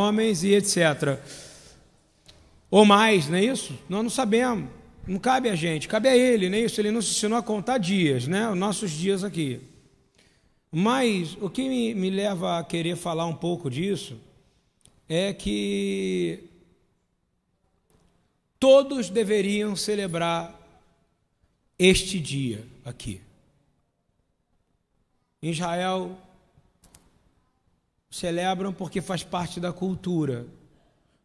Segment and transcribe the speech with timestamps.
[0.00, 1.18] homens e etc.
[2.70, 3.78] Ou mais, não é isso?
[3.88, 4.68] Nós não sabemos.
[5.06, 6.80] Não cabe a gente, cabe a ele, não é isso?
[6.80, 8.48] Ele nos ensinou a contar dias, né?
[8.48, 9.60] Os nossos dias aqui.
[10.70, 14.16] Mas o que me, me leva a querer falar um pouco disso
[15.08, 16.44] é que
[18.58, 20.56] todos deveriam celebrar
[21.78, 23.20] este dia aqui.
[25.42, 26.16] Israel
[28.10, 30.46] celebram porque faz parte da cultura.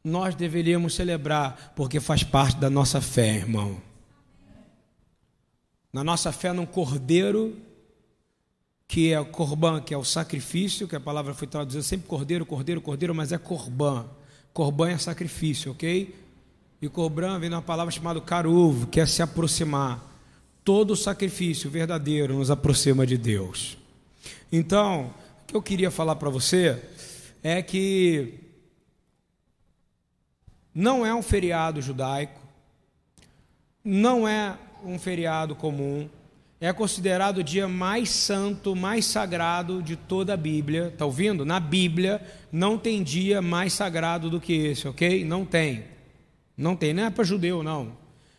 [0.03, 3.81] Nós deveríamos celebrar porque faz parte da nossa fé, irmão.
[5.91, 7.57] Na nossa fé num cordeiro
[8.87, 12.45] que é o corban, que é o sacrifício, que a palavra foi traduzida sempre cordeiro,
[12.45, 14.05] cordeiro, cordeiro, mas é corban.
[14.53, 16.13] Corban é sacrifício, ok?
[16.79, 20.13] E corban vem de uma palavra chamada caruvo, que é se aproximar.
[20.63, 23.75] Todo sacrifício verdadeiro nos aproxima de Deus.
[24.51, 25.13] Então,
[25.45, 26.81] o que eu queria falar para você
[27.43, 28.33] é que
[30.73, 32.41] não é um feriado judaico,
[33.83, 36.09] não é um feriado comum,
[36.59, 40.87] é considerado o dia mais santo, mais sagrado de toda a Bíblia.
[40.87, 41.45] Está ouvindo?
[41.45, 42.19] Na Bíblia
[42.51, 45.23] não tem dia mais sagrado do que esse, ok?
[45.23, 45.85] Não tem.
[46.57, 46.91] Não tem.
[46.91, 47.95] Não é para judeu, não.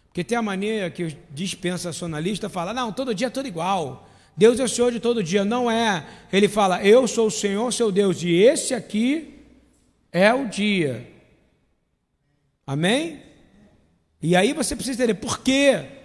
[0.09, 4.06] Porque tem a maneira que o dispensacionalista fala: não, todo dia é tudo igual.
[4.37, 5.45] Deus é o Senhor de todo dia.
[5.45, 6.07] Não é.
[6.33, 9.35] Ele fala: eu sou o Senhor, seu Deus, e esse aqui
[10.13, 11.09] é o dia.
[12.67, 13.23] Amém?
[14.21, 15.97] E aí você precisa entender por quê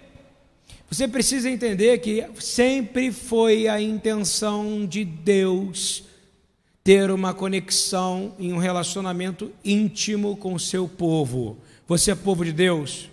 [0.92, 6.04] você precisa entender que sempre foi a intenção de Deus
[6.84, 11.56] ter uma conexão em um relacionamento íntimo com o seu povo.
[11.88, 13.08] Você é povo de Deus,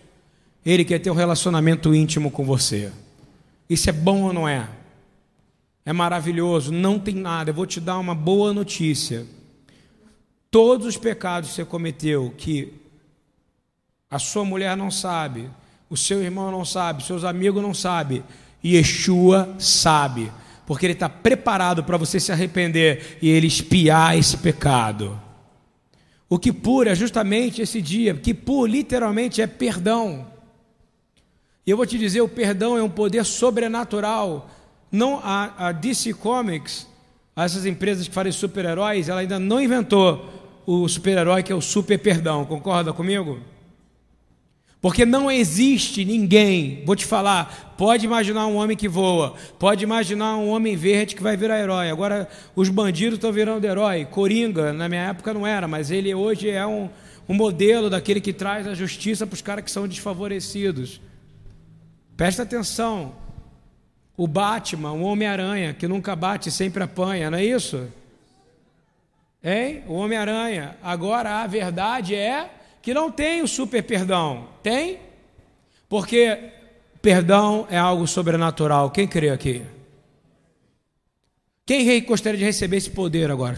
[0.66, 2.92] ele quer ter um relacionamento íntimo com você.
[3.70, 4.68] Isso é bom ou não é?
[5.90, 7.50] É maravilhoso, não tem nada.
[7.50, 9.26] Eu vou te dar uma boa notícia.
[10.52, 12.76] Todos os pecados que você cometeu, que
[14.08, 15.50] a sua mulher não sabe,
[15.90, 18.24] o seu irmão não sabe, seus amigos não sabem,
[18.64, 20.32] Yeshua sabe,
[20.68, 25.20] porque ele está preparado para você se arrepender e ele espiar esse pecado.
[26.30, 30.28] O que pura é justamente esse dia, que pur literalmente é perdão.
[31.66, 34.52] E eu vou te dizer, o perdão é um poder sobrenatural.
[34.92, 36.88] Não a, a DC Comics,
[37.36, 40.28] essas empresas que fazem super-heróis, ela ainda não inventou
[40.66, 42.46] o super-herói que é o super perdão.
[42.46, 43.40] Concorda comigo?
[44.82, 50.38] Porque não existe ninguém, vou te falar, pode imaginar um homem que voa, pode imaginar
[50.38, 51.90] um homem verde que vai virar herói.
[51.90, 54.06] Agora, os bandidos estão virando herói.
[54.06, 56.90] Coringa, na minha época não era, mas ele hoje é um,
[57.28, 61.02] um modelo daquele que traz a justiça para os caras que são desfavorecidos.
[62.16, 63.14] Presta atenção.
[64.20, 67.88] O Batman, o Homem-Aranha, que nunca bate, sempre apanha, não é isso?
[69.42, 69.82] Hein?
[69.88, 70.76] O Homem-Aranha.
[70.84, 72.50] Agora a verdade é
[72.82, 74.50] que não tem o super perdão.
[74.62, 75.00] Tem?
[75.88, 76.52] Porque
[77.02, 78.92] perdão é algo sobrenatural.
[78.92, 79.66] Quem crê aqui?
[81.66, 83.58] Quem gostaria de receber esse poder agora?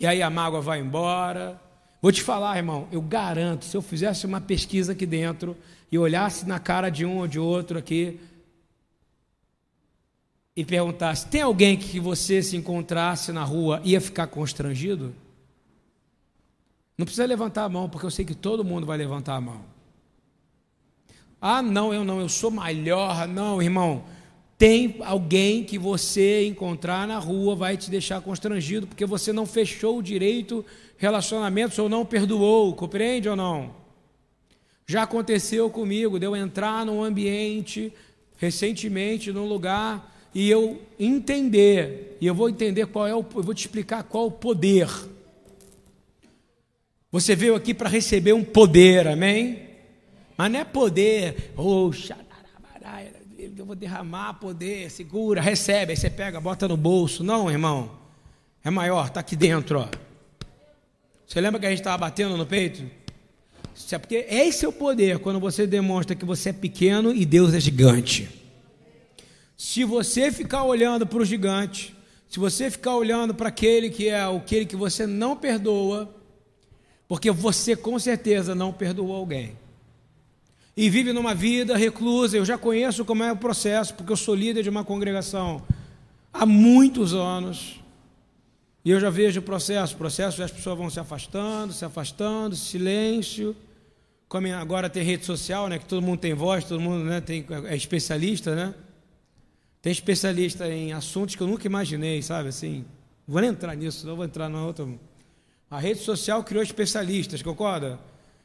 [0.00, 1.60] E aí a mágoa vai embora.
[2.02, 5.56] Vou te falar, irmão, eu garanto, se eu fizesse uma pesquisa aqui dentro
[5.90, 8.18] e olhasse na cara de um ou de outro aqui
[10.56, 15.14] e perguntasse: tem alguém que você se encontrasse na rua ia ficar constrangido?
[16.96, 19.62] Não precisa levantar a mão, porque eu sei que todo mundo vai levantar a mão.
[21.40, 23.26] Ah, não, eu não, eu sou melhor.
[23.26, 24.04] Não, irmão.
[24.56, 30.00] Tem alguém que você encontrar na rua vai te deixar constrangido, porque você não fechou
[30.00, 30.64] direito
[30.96, 33.74] relacionamentos ou não perdoou, compreende ou não?
[34.86, 37.92] Já aconteceu comigo, de eu entrar num ambiente
[38.36, 43.54] recentemente, num lugar, e eu entender, e eu vou entender qual é o, eu vou
[43.54, 44.88] te explicar qual é o poder
[47.14, 49.68] você veio aqui para receber um poder, amém?
[50.36, 51.92] Mas não é poder, oh,
[53.56, 57.22] eu vou derramar poder, segura, recebe, aí você pega, bota no bolso.
[57.22, 57.88] Não, irmão,
[58.64, 59.78] é maior, está aqui dentro.
[59.78, 59.88] Ó.
[61.24, 62.82] Você lembra que a gente estava batendo no peito?
[63.92, 67.54] É porque esse é o poder, quando você demonstra que você é pequeno e Deus
[67.54, 68.28] é gigante.
[69.66, 71.96] Se você ficar olhando para o gigante,
[72.28, 76.14] se você ficar olhando para aquele que é aquele que você não perdoa,
[77.08, 79.56] porque você com certeza não perdoou alguém.
[80.76, 82.36] E vive numa vida reclusa.
[82.36, 85.62] Eu já conheço como é o processo, porque eu sou líder de uma congregação
[86.30, 87.80] há muitos anos.
[88.84, 92.54] E eu já vejo o processo, o processo as pessoas vão se afastando, se afastando,
[92.54, 93.56] silêncio.
[94.28, 97.46] Como agora tem rede social, né, que todo mundo tem voz, todo mundo né, tem,
[97.64, 98.74] é especialista, né?
[99.84, 102.86] Tem especialista em assuntos que eu nunca imaginei, sabe assim?
[103.28, 104.88] Vou entrar nisso, não vou entrar na outra
[105.70, 108.00] A rede social criou especialistas, concorda?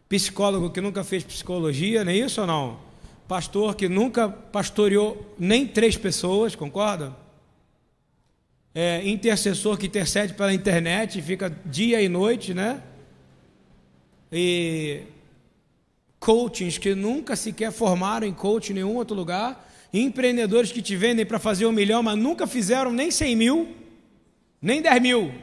[0.09, 2.77] Psicólogo que nunca fez psicologia, nem é isso ou não?
[3.25, 7.15] Pastor que nunca pastoreou nem três pessoas, concorda?
[8.75, 12.83] É, intercessor que intercede pela internet, fica dia e noite, né?
[14.29, 15.03] E
[16.19, 21.25] coachings que nunca sequer formaram em coach em nenhum outro lugar, empreendedores que te vendem
[21.25, 23.75] para fazer um milhão, mas nunca fizeram nem 100 mil,
[24.61, 25.33] nem 10 mil.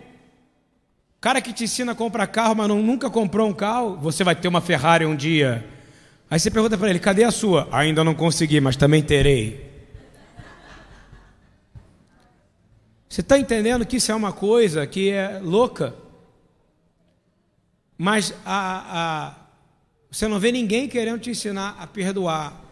[1.20, 4.36] Cara que te ensina a comprar carro, mas não, nunca comprou um carro, você vai
[4.36, 5.66] ter uma Ferrari um dia.
[6.30, 7.68] Aí você pergunta para ele: cadê a sua?
[7.72, 9.66] Ainda não consegui, mas também terei.
[13.08, 15.94] Você está entendendo que isso é uma coisa que é louca?
[17.96, 19.34] Mas a, a
[20.10, 22.65] você não vê ninguém querendo te ensinar a perdoar.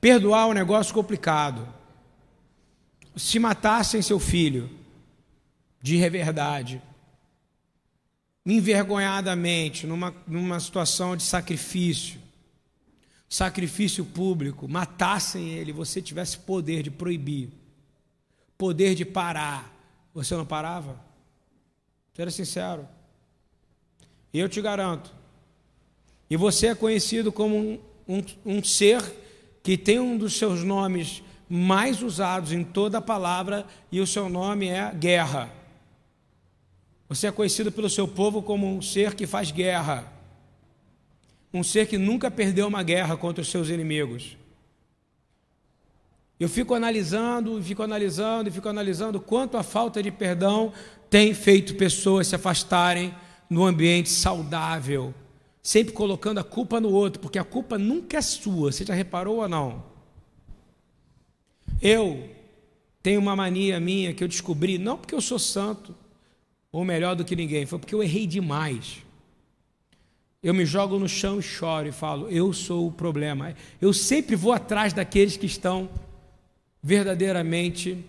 [0.00, 1.68] Perdoar é um negócio complicado.
[3.14, 4.70] Se matassem seu filho,
[5.82, 6.80] de verdade,
[8.46, 12.20] envergonhadamente, numa, numa situação de sacrifício,
[13.28, 17.50] sacrifício público, matassem ele, você tivesse poder de proibir,
[18.56, 19.70] poder de parar,
[20.14, 20.98] você não parava?
[22.14, 22.88] Seja sincero.
[24.32, 25.12] E eu te garanto,
[26.28, 29.02] e você é conhecido como um, um, um ser
[29.62, 34.28] que tem um dos seus nomes mais usados em toda a palavra, e o seu
[34.28, 35.50] nome é guerra.
[37.08, 40.12] Você é conhecido pelo seu povo como um ser que faz guerra,
[41.52, 44.36] um ser que nunca perdeu uma guerra contra os seus inimigos.
[46.38, 50.72] Eu fico analisando, fico analisando, fico analisando quanto a falta de perdão
[51.10, 53.12] tem feito pessoas se afastarem
[53.50, 55.12] no ambiente saudável
[55.62, 58.72] sempre colocando a culpa no outro, porque a culpa nunca é sua.
[58.72, 59.82] Você já reparou ou não?
[61.80, 62.30] Eu
[63.02, 65.94] tenho uma mania minha que eu descobri, não porque eu sou santo
[66.72, 68.98] ou melhor do que ninguém, foi porque eu errei demais.
[70.42, 73.54] Eu me jogo no chão e choro e falo: eu sou o problema.
[73.80, 75.88] Eu sempre vou atrás daqueles que estão
[76.82, 78.02] verdadeiramente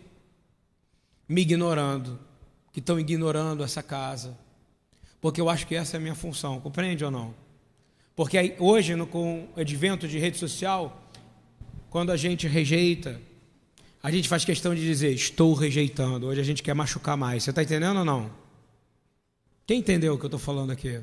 [1.27, 2.17] me ignorando,
[2.71, 4.37] que estão ignorando essa casa,
[5.19, 7.40] porque eu acho que essa é a minha função, compreende ou não?
[8.21, 11.09] Porque hoje, no, com o advento de rede social,
[11.89, 13.19] quando a gente rejeita,
[14.03, 16.27] a gente faz questão de dizer, estou rejeitando.
[16.27, 17.41] Hoje a gente quer machucar mais.
[17.41, 18.29] Você está entendendo ou não?
[19.65, 21.01] Quem entendeu o que eu estou falando aqui?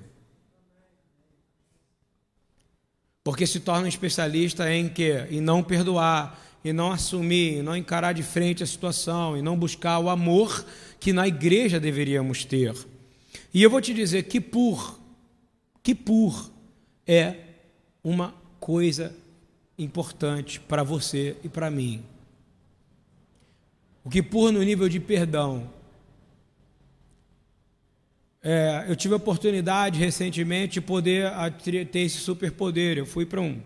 [3.24, 5.26] Porque se torna um especialista em quê?
[5.28, 9.58] Em não perdoar, em não assumir, em não encarar de frente a situação, em não
[9.58, 10.64] buscar o amor
[11.00, 12.76] que na igreja deveríamos ter.
[13.52, 15.00] E eu vou te dizer que por,
[15.82, 16.56] que por
[17.08, 17.36] é
[18.04, 19.16] uma coisa
[19.78, 22.04] importante para você e para mim.
[24.04, 25.70] O que por no nível de perdão.
[28.42, 31.32] É, eu tive a oportunidade recentemente de poder
[31.90, 32.98] ter esse superpoder.
[32.98, 33.60] Eu fui para um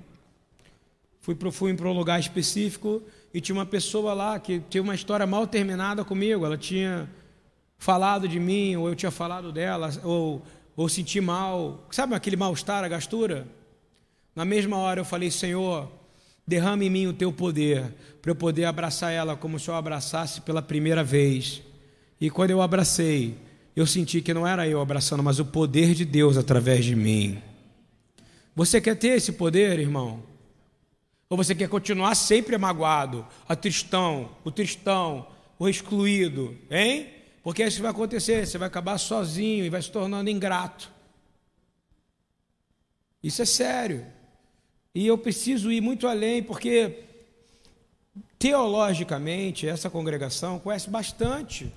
[1.21, 3.03] fui para fui um lugar específico
[3.33, 6.45] e tinha uma pessoa lá que tinha uma história mal terminada comigo.
[6.45, 7.09] Ela tinha
[7.79, 10.43] falado de mim, ou eu tinha falado dela, ou,
[10.77, 11.87] ou senti mal.
[11.91, 13.47] Sabe aquele mal-estar, a gastura?
[14.35, 15.91] Na mesma hora eu falei, Senhor,
[16.47, 20.41] derrame em mim o teu poder, para eu poder abraçar ela como se eu abraçasse
[20.41, 21.63] pela primeira vez.
[22.21, 23.37] E quando eu abracei,
[23.75, 27.43] eu senti que não era eu abraçando, mas o poder de Deus através de mim.
[28.55, 30.23] Você quer ter esse poder, irmão?
[31.29, 35.27] Ou você quer continuar sempre magoado, a tristão, o tristão,
[35.59, 37.07] o excluído, hein?
[37.43, 40.91] Porque isso vai acontecer, você vai acabar sozinho e vai se tornando ingrato.
[43.23, 44.07] Isso é sério.
[44.95, 47.05] E eu preciso ir muito além, porque
[48.39, 51.73] teologicamente essa congregação conhece bastante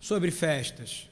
[0.00, 1.08] sobre festas.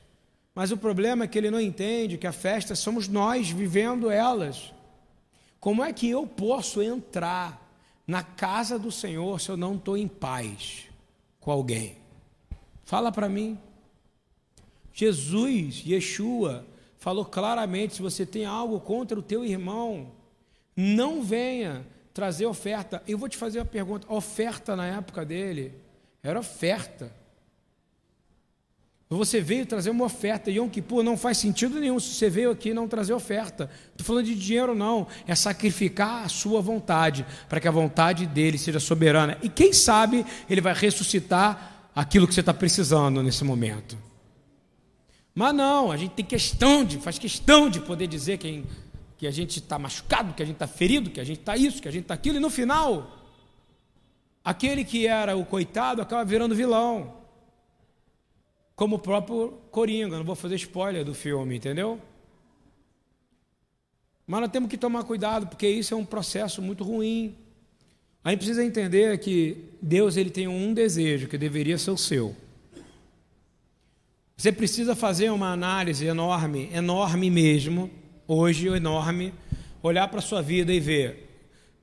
[0.54, 4.72] Mas o problema é que ele não entende que a festa somos nós vivendo elas.
[5.58, 7.68] Como é que eu posso entrar
[8.06, 10.86] na casa do Senhor se eu não estou em paz
[11.38, 11.96] com alguém?
[12.84, 13.58] Fala para mim.
[14.92, 16.66] Jesus, Yeshua,
[16.98, 20.12] falou claramente: se você tem algo contra o teu irmão,
[20.76, 23.02] não venha trazer oferta.
[23.06, 25.74] Eu vou te fazer uma pergunta: oferta na época dele
[26.22, 27.20] era oferta.
[29.12, 32.72] Você veio trazer uma oferta, Yom Kippur não faz sentido nenhum se você veio aqui
[32.72, 33.68] não trazer oferta.
[33.90, 35.04] Estou falando de dinheiro, não.
[35.26, 39.36] É sacrificar a sua vontade, para que a vontade dele seja soberana.
[39.42, 43.98] E quem sabe ele vai ressuscitar aquilo que você está precisando nesse momento.
[45.40, 48.62] Mas não, a gente tem questão de, faz questão de poder dizer que,
[49.16, 51.80] que a gente está machucado, que a gente está ferido, que a gente está isso,
[51.80, 53.16] que a gente está aquilo, e no final,
[54.44, 57.14] aquele que era o coitado acaba virando vilão.
[58.76, 61.98] como o próprio Coringa, não vou fazer spoiler do filme, entendeu?
[64.26, 67.34] Mas nós temos que tomar cuidado, porque isso é um processo muito ruim.
[68.22, 72.36] A gente precisa entender que Deus ele tem um desejo que deveria ser o seu.
[74.40, 77.90] Você precisa fazer uma análise enorme, enorme mesmo,
[78.26, 79.34] hoje enorme,
[79.82, 81.28] olhar para a sua vida e ver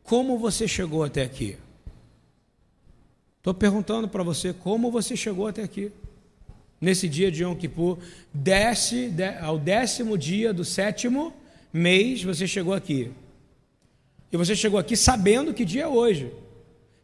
[0.02, 1.56] como você chegou até aqui.
[3.38, 5.92] Estou perguntando para você como você chegou até aqui.
[6.82, 8.00] Nesse dia de Yom Kippur,
[8.34, 11.36] desce ao décimo dia do sétimo
[11.72, 13.12] mês você chegou aqui.
[14.32, 16.32] E você chegou aqui sabendo que dia é hoje.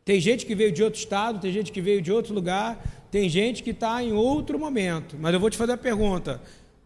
[0.04, 3.30] Tem gente que veio de outro estado, tem gente que veio de outro lugar, tem
[3.30, 5.16] gente que está em outro momento.
[5.20, 6.42] Mas eu vou te fazer a pergunta: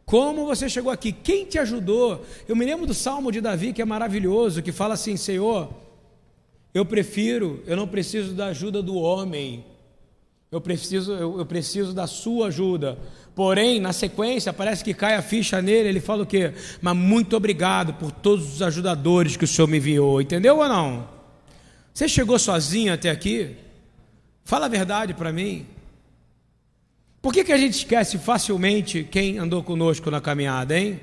[0.06, 1.14] como você chegou aqui?
[1.14, 2.22] Quem te ajudou?
[2.50, 5.70] Eu me lembro do salmo de Davi, que é maravilhoso, que fala assim: Senhor,
[6.74, 9.64] eu prefiro, eu não preciso da ajuda do homem,
[10.52, 13.00] eu preciso, eu, eu preciso da sua ajuda.
[13.34, 16.52] Porém, na sequência, parece que cai a ficha nele, ele fala o quê?
[16.82, 20.20] Mas muito obrigado por todos os ajudadores que o Senhor me enviou.
[20.20, 21.08] Entendeu ou não?
[21.94, 23.56] Você chegou sozinho até aqui?
[24.44, 25.66] Fala a verdade para mim.
[27.22, 31.00] Por que, que a gente esquece facilmente quem andou conosco na caminhada, hein?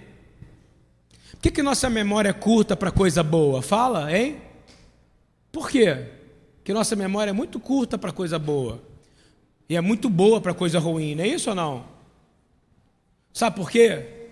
[1.32, 3.60] Por que, que nossa memória é curta para coisa boa?
[3.60, 4.40] Fala, hein?
[5.52, 6.06] Por quê?
[6.64, 8.82] Que nossa memória é muito curta para coisa boa.
[9.68, 11.84] E é muito boa para coisa ruim, não é isso ou não?
[13.32, 14.28] Sabe por quê?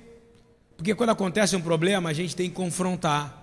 [0.76, 3.40] Porque quando acontece um problema, a gente tem que confrontar.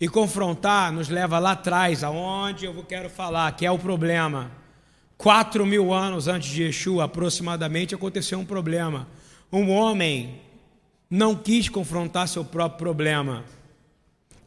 [0.00, 4.50] E confrontar nos leva lá atrás, aonde eu quero falar, que é o problema.
[5.20, 9.06] Quatro mil anos antes de Yeshua, aproximadamente, aconteceu um problema.
[9.52, 10.40] Um homem
[11.10, 13.44] não quis confrontar seu próprio problema.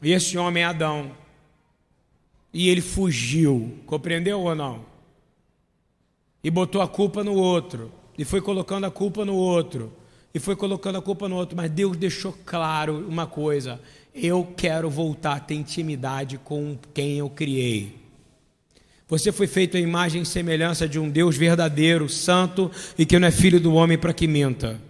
[0.02, 1.12] E esse homem é Adão.
[2.52, 3.78] E ele fugiu.
[3.86, 4.94] Compreendeu ou não?
[6.44, 9.90] e botou a culpa no outro, e foi colocando a culpa no outro,
[10.34, 13.80] e foi colocando a culpa no outro, mas Deus deixou claro uma coisa:
[14.14, 18.03] eu quero voltar a ter intimidade com quem eu criei.
[19.08, 23.28] Você foi feito à imagem e semelhança de um Deus verdadeiro, santo e que não
[23.28, 24.80] é filho do homem para que minta.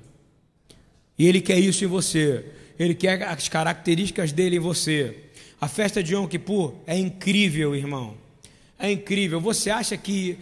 [1.18, 2.44] E Ele quer isso em você.
[2.78, 5.16] Ele quer as características dele em você.
[5.60, 8.24] A festa de Yom Kippur é incrível, irmão
[8.78, 9.40] é incrível.
[9.40, 10.38] Você acha que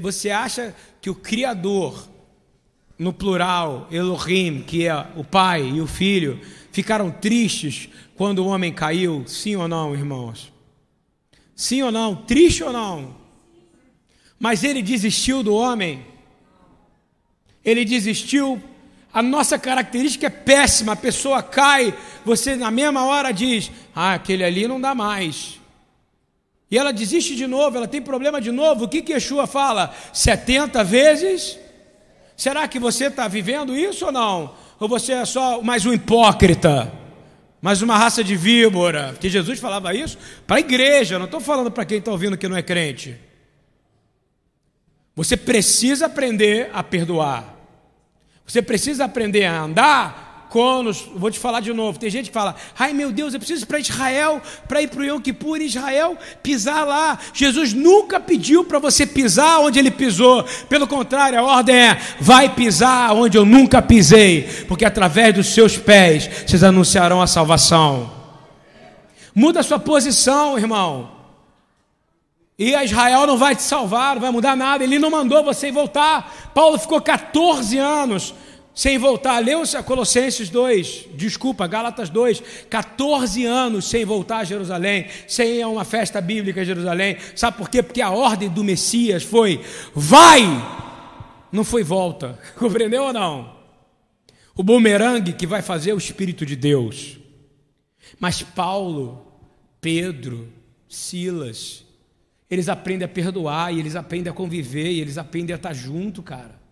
[0.00, 2.08] você acha que o Criador,
[2.98, 6.40] no plural, Elohim, que é o Pai e o Filho,
[6.72, 9.24] ficaram tristes quando o homem caiu?
[9.26, 10.52] Sim ou não, irmãos?
[11.56, 12.14] Sim ou não?
[12.14, 13.16] Triste ou não?
[14.38, 16.06] Mas ele desistiu do homem.
[17.64, 18.62] Ele desistiu.
[19.12, 20.92] A nossa característica é péssima.
[20.92, 25.58] A pessoa cai, você na mesma hora diz: Ah, aquele ali não dá mais.
[26.70, 28.84] E ela desiste de novo, ela tem problema de novo.
[28.84, 29.94] O que Yeshua fala?
[30.12, 31.58] 70 vezes?
[32.36, 34.54] Será que você está vivendo isso ou não?
[34.78, 37.05] Ou você é só mais um hipócrita?
[37.60, 39.10] Mais uma raça de víbora?
[39.12, 42.48] Porque Jesus falava isso para a igreja, não estou falando para quem está ouvindo que
[42.48, 43.16] não é crente.
[45.14, 47.56] Você precisa aprender a perdoar.
[48.46, 50.25] Você precisa aprender a andar
[51.14, 51.98] Vou te falar de novo.
[51.98, 55.00] Tem gente que fala: ai meu Deus, eu preciso ir para Israel, para ir para
[55.00, 57.18] o Yom Kippur, Israel, pisar lá.
[57.34, 60.44] Jesus nunca pediu para você pisar onde ele pisou.
[60.68, 65.76] Pelo contrário, a ordem é: vai pisar onde eu nunca pisei, porque através dos seus
[65.76, 68.10] pés vocês anunciarão a salvação.
[69.34, 71.16] Muda a sua posição, irmão.
[72.58, 74.82] E Israel não vai te salvar, não vai mudar nada.
[74.82, 76.50] Ele não mandou você voltar.
[76.54, 78.34] Paulo ficou 14 anos
[78.76, 79.38] sem voltar.
[79.38, 85.68] Leu Colossenses 2, desculpa, Gálatas 2, 14 anos sem voltar a Jerusalém, sem ir a
[85.68, 87.16] uma festa bíblica em Jerusalém.
[87.34, 87.82] Sabe por quê?
[87.82, 89.64] Porque a ordem do Messias foi:
[89.94, 90.42] vai!
[91.50, 92.38] Não foi volta.
[92.56, 93.56] Compreendeu ou não?
[94.54, 97.18] O bumerangue que vai fazer o Espírito de Deus.
[98.20, 99.26] Mas Paulo,
[99.80, 100.52] Pedro,
[100.88, 101.84] Silas,
[102.50, 106.22] eles aprendem a perdoar, e eles aprendem a conviver, e eles aprendem a estar junto,
[106.22, 106.65] cara.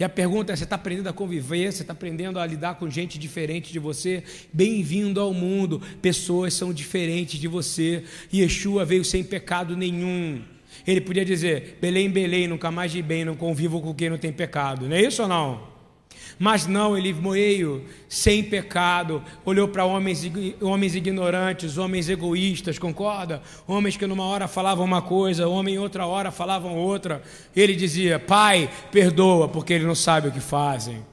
[0.00, 1.70] E a pergunta é: você está aprendendo a conviver?
[1.70, 4.24] Você está aprendendo a lidar com gente diferente de você?
[4.50, 5.82] Bem-vindo ao mundo.
[6.00, 8.04] Pessoas são diferentes de você.
[8.32, 10.40] Yeshua veio sem pecado nenhum.
[10.86, 14.32] Ele podia dizer: Belém, Belém, nunca mais de bem, não convivo com quem não tem
[14.32, 14.88] pecado.
[14.88, 15.79] Não é isso ou não?
[16.42, 20.22] Mas não, ele veio sem pecado, olhou para homens,
[20.62, 23.42] homens ignorantes, homens egoístas, concorda?
[23.68, 27.22] Homens que numa hora falavam uma coisa, homem em outra hora falavam outra.
[27.54, 31.04] Ele dizia: Pai, perdoa, porque eles não sabem o que fazem.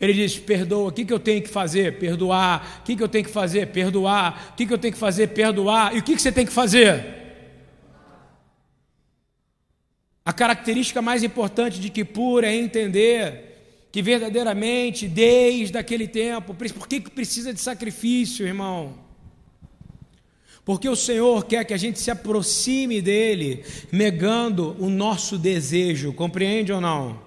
[0.00, 1.98] Ele diz: Perdoa, o que, que eu tenho que fazer?
[1.98, 2.78] Perdoar.
[2.78, 3.66] O que, que eu tenho que fazer?
[3.72, 4.50] Perdoar.
[4.52, 5.26] O que, que eu tenho que fazer?
[5.30, 5.96] Perdoar.
[5.96, 7.04] E o que, que você tem que fazer?
[10.24, 13.53] A característica mais importante de Kippur é entender
[13.94, 18.98] que verdadeiramente, desde aquele tempo, por que precisa de sacrifício, irmão?
[20.64, 26.72] Porque o Senhor quer que a gente se aproxime dele, negando o nosso desejo, compreende
[26.72, 27.22] ou não?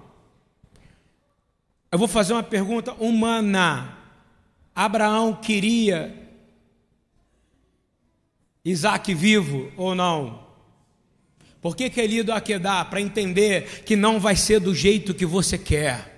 [1.90, 3.96] Eu vou fazer uma pergunta humana.
[4.74, 6.14] Abraão queria
[8.62, 10.46] Isaac vivo ou não?
[11.62, 12.84] Por que, que ele ia do Aquedá?
[12.84, 16.17] Para entender que não vai ser do jeito que você quer.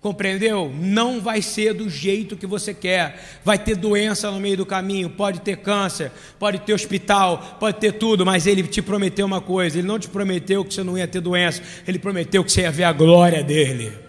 [0.00, 0.72] Compreendeu?
[0.80, 3.40] Não vai ser do jeito que você quer.
[3.44, 7.92] Vai ter doença no meio do caminho, pode ter câncer, pode ter hospital, pode ter
[7.92, 11.08] tudo, mas ele te prometeu uma coisa: ele não te prometeu que você não ia
[11.08, 14.07] ter doença, ele prometeu que você ia ver a glória dele.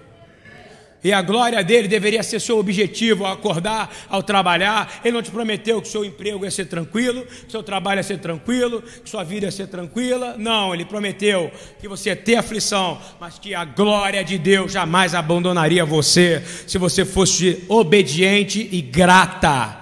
[1.03, 4.99] E a glória dele deveria ser seu objetivo ao acordar, ao trabalhar.
[5.03, 8.19] Ele não te prometeu que seu emprego ia ser tranquilo, que seu trabalho ia ser
[8.19, 10.35] tranquilo, que sua vida ia ser tranquila.
[10.37, 15.15] Não, ele prometeu que você ia ter aflição, mas que a glória de Deus jamais
[15.15, 19.77] abandonaria você se você fosse obediente e grata.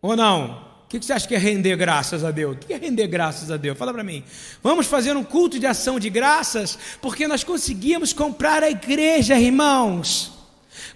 [0.00, 0.67] Ou não?
[0.88, 2.56] O que você acha que é render graças a Deus?
[2.56, 3.76] O que é render graças a Deus?
[3.76, 4.24] Fala para mim.
[4.62, 10.32] Vamos fazer um culto de ação de graças, porque nós conseguimos comprar a igreja, irmãos.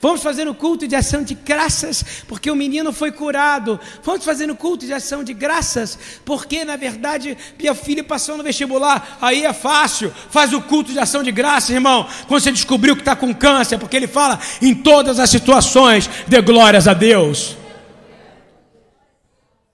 [0.00, 3.78] Vamos fazer um culto de ação de graças, porque o menino foi curado.
[4.02, 8.42] Vamos fazer um culto de ação de graças, porque na verdade minha filha passou no
[8.42, 9.18] vestibular.
[9.20, 10.10] Aí é fácil.
[10.30, 12.08] Faz o culto de ação de graças, irmão.
[12.26, 16.40] Quando você descobriu que está com câncer, porque ele fala em todas as situações, dê
[16.40, 17.60] glórias a Deus.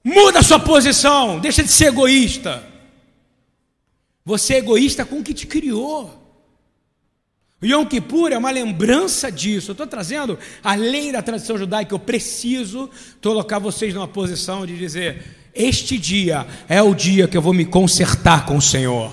[0.05, 2.63] Muda a sua posição, deixa de ser egoísta.
[4.25, 6.19] Você é egoísta com o que te criou.
[7.61, 9.71] O Yom Kippur é uma lembrança disso.
[9.71, 12.89] Eu estou trazendo, além da tradição judaica, eu preciso
[13.21, 17.65] colocar vocês numa posição de dizer: este dia é o dia que eu vou me
[17.65, 19.13] consertar com o Senhor.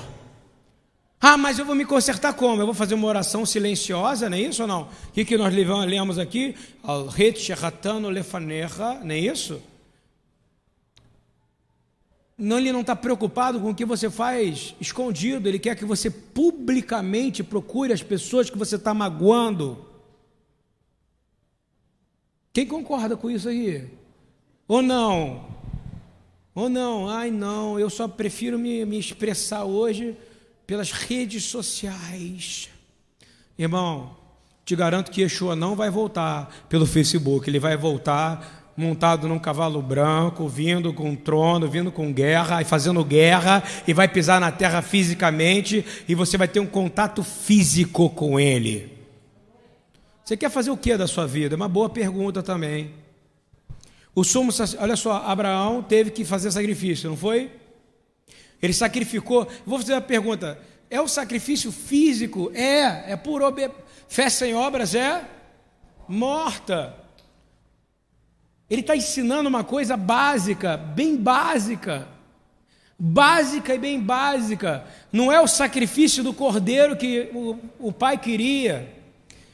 [1.19, 2.61] Ah, mas eu vou me consertar como?
[2.61, 4.83] Eu vou fazer uma oração silenciosa, não é isso ou não?
[4.83, 6.55] O que, que nós lemos aqui?
[6.83, 9.59] Al-Het Shehatano não é isso?
[12.37, 16.09] Não, ele não está preocupado com o que você faz escondido, ele quer que você
[16.11, 19.85] publicamente procure as pessoas que você está magoando.
[22.51, 23.89] Quem concorda com isso aí?
[24.67, 25.45] Ou não?
[26.53, 27.09] Ou não?
[27.09, 30.17] Ai, não, eu só prefiro me, me expressar hoje
[30.67, 32.69] pelas redes sociais.
[33.57, 34.15] Irmão,
[34.65, 39.81] te garanto que Yeshua não vai voltar pelo Facebook, ele vai voltar montado num cavalo
[39.81, 44.81] branco, vindo com trono, vindo com guerra, e fazendo guerra, e vai pisar na terra
[44.81, 48.91] fisicamente, e você vai ter um contato físico com ele.
[50.23, 51.55] Você quer fazer o que da sua vida?
[51.55, 52.91] É uma boa pergunta também.
[54.13, 57.51] O sumo, olha só, Abraão teve que fazer sacrifício, não foi?
[58.61, 59.47] Ele sacrificou.
[59.65, 60.57] Vou fazer uma pergunta:
[60.89, 62.51] é o sacrifício físico?
[62.53, 63.85] É, é por obediência.
[64.07, 65.25] Fé sem obras é
[66.07, 67.04] morta.
[68.69, 72.07] Ele está ensinando uma coisa básica, bem básica.
[72.97, 74.83] Básica e bem básica.
[75.11, 78.95] Não é o sacrifício do cordeiro que o, o pai queria.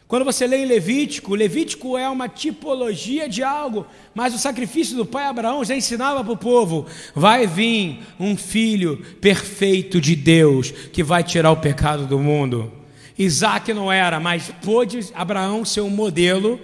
[0.08, 5.06] Quando você lê em Levítico, Levítico é uma tipologia de algo, mas o sacrifício do
[5.06, 11.02] pai Abraão já ensinava para o povo: vai vir um filho perfeito de Deus que
[11.02, 12.72] vai tirar o pecado do mundo.
[13.18, 16.60] Isaac não era, mas pôde Abraão ser um modelo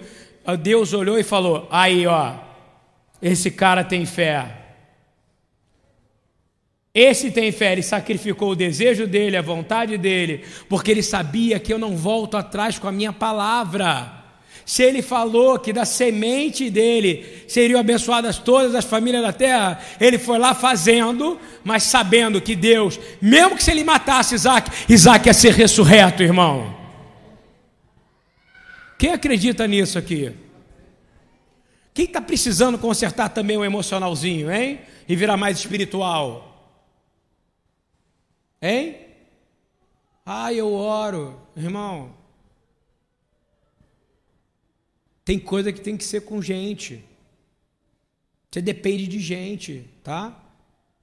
[0.56, 2.34] Deus olhou e falou: aí, ó,
[3.20, 4.54] esse cara tem fé.
[6.94, 11.72] Esse tem fé, ele sacrificou o desejo dele, a vontade dele, porque ele sabia que
[11.72, 14.18] eu não volto atrás com a minha palavra.
[14.64, 20.18] Se ele falou que da semente dele seriam abençoadas todas as famílias da terra, ele
[20.18, 25.32] foi lá fazendo, mas sabendo que Deus, mesmo que se ele matasse Isaac, Isaac ia
[25.32, 26.77] ser ressurreto, irmão.
[28.98, 30.34] Quem acredita nisso aqui?
[31.94, 34.80] Quem está precisando consertar também o emocionalzinho, hein?
[35.08, 36.76] E virar mais espiritual?
[38.60, 38.96] Hein?
[40.26, 42.12] Ah, eu oro, irmão.
[45.24, 47.04] Tem coisa que tem que ser com gente.
[48.50, 50.44] Você depende de gente, tá?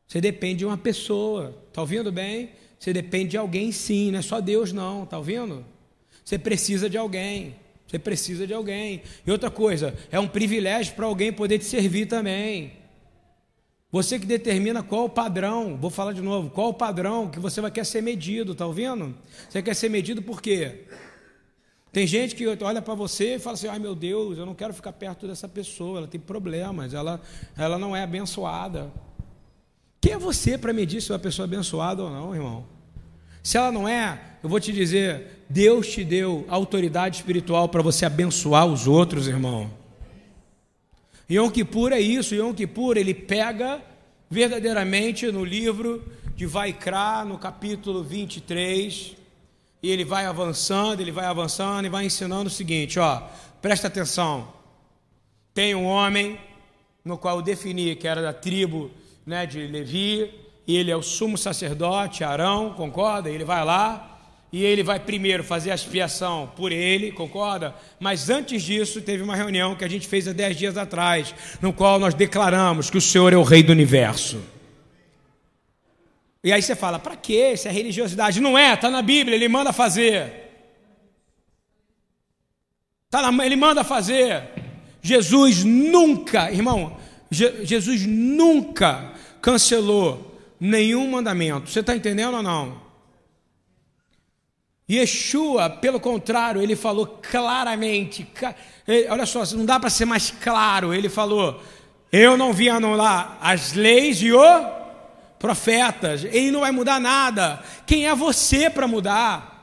[0.08, 1.56] Você depende de uma pessoa.
[1.72, 2.52] Tá ouvindo bem?
[2.78, 4.12] Você depende de alguém, sim.
[4.12, 5.06] Não é só Deus, não.
[5.06, 5.66] Tá ouvindo?
[6.24, 7.56] Você precisa de alguém.
[7.96, 9.02] Você precisa de alguém.
[9.26, 12.74] E outra coisa, é um privilégio para alguém poder te servir também.
[13.90, 17.62] Você que determina qual o padrão, vou falar de novo, qual o padrão que você
[17.62, 19.16] vai querer ser medido, tá ouvindo?
[19.48, 20.84] Você quer ser medido por quê?
[21.94, 24.74] Tem gente que olha para você e fala assim: ai meu Deus, eu não quero
[24.74, 27.22] ficar perto dessa pessoa, ela tem problemas, ela,
[27.58, 28.92] ela não é abençoada.
[30.02, 32.66] Quem é você para medir se é uma pessoa abençoada ou não, irmão?
[33.42, 38.06] Se ela não é, eu vou te dizer, Deus te deu autoridade espiritual para você
[38.06, 39.70] abençoar os outros, irmão.
[41.30, 43.82] Yom Kippur é isso, Yom Kippur, ele pega
[44.30, 46.04] verdadeiramente no livro
[46.36, 49.16] de Vaikra, no capítulo 23,
[49.82, 53.22] e ele vai avançando, ele vai avançando e vai ensinando o seguinte, ó,
[53.62, 54.48] presta atenção.
[55.54, 56.40] Tem um homem
[57.04, 58.92] no qual eu defini que era da tribo
[59.26, 60.32] né, de Levi,
[60.68, 63.30] e ele é o sumo sacerdote, Arão, concorda?
[63.30, 64.15] Ele vai lá,
[64.56, 67.76] e ele vai primeiro fazer a expiação por ele, concorda?
[68.00, 71.74] Mas antes disso, teve uma reunião que a gente fez há dez dias atrás, no
[71.74, 74.42] qual nós declaramos que o Senhor é o Rei do universo.
[76.42, 78.40] E aí você fala, para que isso é religiosidade?
[78.40, 80.32] Não é, está na Bíblia, ele manda fazer.
[83.10, 84.42] Tá na, ele manda fazer.
[85.02, 86.96] Jesus nunca, irmão,
[87.30, 91.70] Je, Jesus nunca cancelou nenhum mandamento.
[91.70, 92.85] Você está entendendo ou não?
[94.90, 98.28] Yeshua, pelo contrário, ele falou claramente,
[99.10, 101.60] olha só, não dá para ser mais claro, ele falou:
[102.12, 104.86] Eu não vim anular as leis e o
[105.40, 107.62] profetas, ele não vai mudar nada.
[107.86, 109.56] Quem é você para mudar?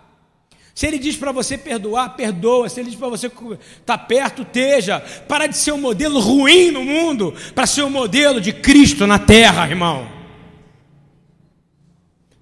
[0.74, 2.68] Se ele diz para você perdoar, perdoa.
[2.68, 5.00] Se ele diz para você estar tá perto, esteja.
[5.28, 9.18] Para de ser um modelo ruim no mundo, para ser um modelo de Cristo na
[9.18, 10.21] terra, irmão.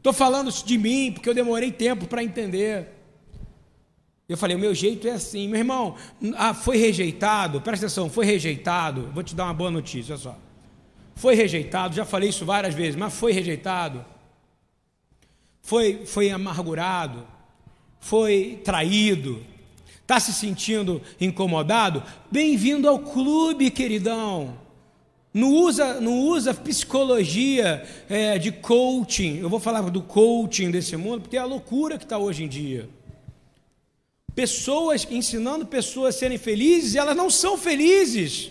[0.01, 2.89] Estou falando de mim porque eu demorei tempo para entender.
[4.27, 5.95] Eu falei, o meu jeito é assim, meu irmão.
[6.37, 9.11] Ah, foi rejeitado, presta atenção, foi rejeitado.
[9.13, 10.39] Vou te dar uma boa notícia, olha só.
[11.15, 14.03] Foi rejeitado, já falei isso várias vezes, mas foi rejeitado.
[15.61, 17.27] Foi, foi amargurado,
[17.99, 19.45] foi traído,
[20.01, 22.03] está se sentindo incomodado?
[22.31, 24.57] Bem-vindo ao clube, queridão.
[25.33, 29.39] Não usa, não usa psicologia é, de coaching.
[29.39, 32.49] Eu vou falar do coaching desse mundo, porque é a loucura que está hoje em
[32.49, 32.89] dia.
[34.35, 38.51] Pessoas ensinando pessoas a serem felizes, elas não são felizes.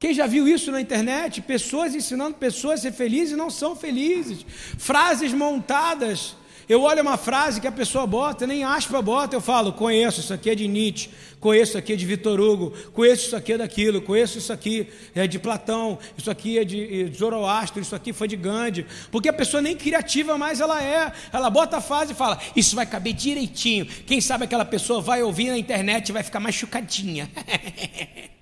[0.00, 1.40] Quem já viu isso na internet?
[1.40, 4.44] Pessoas ensinando pessoas a ser felizes e não são felizes.
[4.76, 6.34] Frases montadas
[6.68, 10.32] eu olho uma frase que a pessoa bota, nem aspa bota, eu falo, conheço, isso
[10.32, 13.58] aqui é de Nietzsche, conheço isso aqui é de Vitor Hugo, conheço isso aqui é
[13.58, 18.28] daquilo, conheço isso aqui é de Platão, isso aqui é de Zoroastro, isso aqui foi
[18.28, 22.16] de Gandhi, porque a pessoa nem criativa mais ela é, ela bota a frase e
[22.16, 26.22] fala, isso vai caber direitinho, quem sabe aquela pessoa vai ouvir na internet e vai
[26.22, 27.30] ficar mais chucadinha.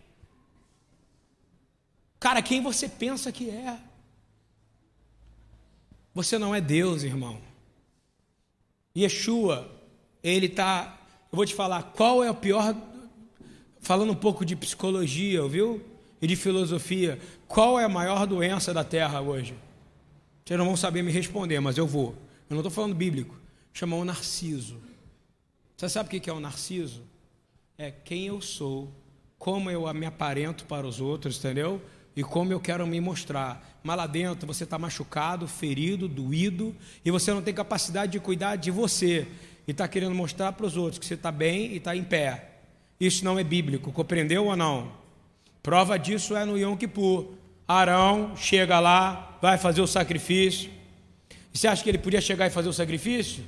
[2.21, 3.79] Cara, quem você pensa que é?
[6.15, 7.41] Você não é Deus, irmão.
[8.97, 9.71] Yeshua,
[10.23, 10.99] ele está.
[11.33, 12.75] Eu vou te falar qual é o pior.
[13.81, 15.83] Falando um pouco de psicologia, viu?
[16.21, 17.19] E de filosofia.
[17.49, 19.55] Qual é a maior doença da terra hoje?
[20.45, 22.15] Vocês não vão saber me responder, mas eu vou.
[22.49, 23.35] Eu não estou falando bíblico.
[23.73, 24.77] Chama o narciso.
[25.77, 27.03] Você sabe o que é o narciso?
[27.79, 28.93] É quem eu sou,
[29.39, 31.81] como eu me aparento para os outros, entendeu?
[32.21, 33.67] E como eu quero me mostrar.
[33.83, 38.57] Mas lá dentro você está machucado, ferido, doído, e você não tem capacidade de cuidar
[38.57, 39.27] de você,
[39.67, 42.59] e está querendo mostrar para os outros que você está bem e está em pé.
[43.01, 44.93] Isso não é bíblico, compreendeu ou não?
[45.63, 47.29] Prova disso é no Yom Kippur.
[47.67, 50.71] Arão chega lá, vai fazer o sacrifício.
[51.55, 53.45] E você acha que ele podia chegar e fazer o sacrifício?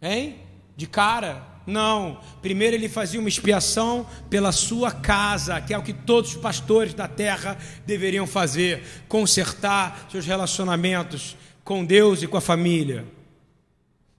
[0.00, 0.36] Hein?
[0.74, 1.46] De cara?
[1.70, 2.20] Não.
[2.42, 6.92] Primeiro ele fazia uma expiação pela sua casa, que é o que todos os pastores
[6.92, 7.56] da terra
[7.86, 13.06] deveriam fazer: consertar seus relacionamentos com Deus e com a família.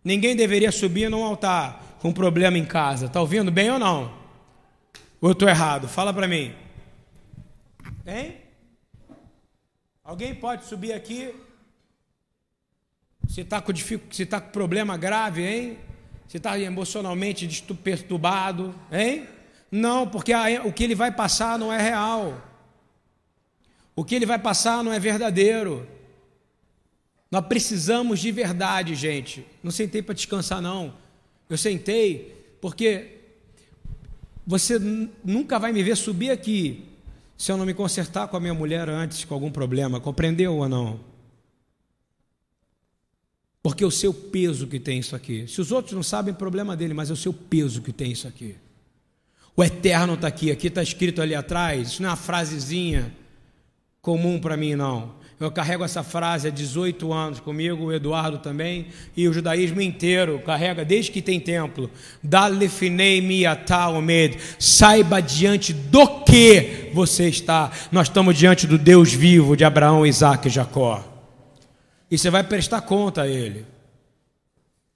[0.03, 3.05] Ninguém deveria subir num altar com um problema em casa.
[3.05, 4.13] Está ouvindo bem ou não?
[5.19, 5.87] Ou eu estou errado?
[5.87, 6.55] Fala para mim.
[8.07, 8.37] Hein?
[10.03, 11.35] Alguém pode subir aqui?
[13.27, 13.71] Se está com,
[14.11, 15.77] se tá com problema grave, hein?
[16.31, 19.27] Você está emocionalmente perturbado, hein?
[19.69, 22.41] Não, porque a, o que ele vai passar não é real.
[23.93, 25.85] O que ele vai passar não é verdadeiro.
[27.29, 29.45] Nós precisamos de verdade, gente.
[29.61, 30.93] Não sentei para descansar, não.
[31.49, 33.17] Eu sentei porque
[34.47, 34.79] você
[35.25, 36.85] nunca vai me ver subir aqui
[37.37, 39.99] se eu não me consertar com a minha mulher antes, com algum problema.
[39.99, 41.10] Compreendeu ou não?
[43.63, 45.47] Porque é o seu peso que tem isso aqui.
[45.47, 48.27] Se os outros não sabem, problema dele, mas é o seu peso que tem isso
[48.27, 48.55] aqui.
[49.55, 51.89] O eterno está aqui, aqui está escrito ali atrás.
[51.89, 53.13] Isso não é uma frasezinha
[54.01, 55.21] comum para mim, não.
[55.39, 60.39] Eu carrego essa frase há 18 anos comigo, o Eduardo também, e o judaísmo inteiro
[60.45, 61.89] carrega desde que tem templo.
[62.21, 64.37] Dalefinei miataomed.
[64.59, 67.71] Saiba diante do que você está.
[67.91, 71.10] Nós estamos diante do Deus vivo de Abraão, Isaac e Jacó.
[72.11, 73.65] E você vai prestar conta a ele.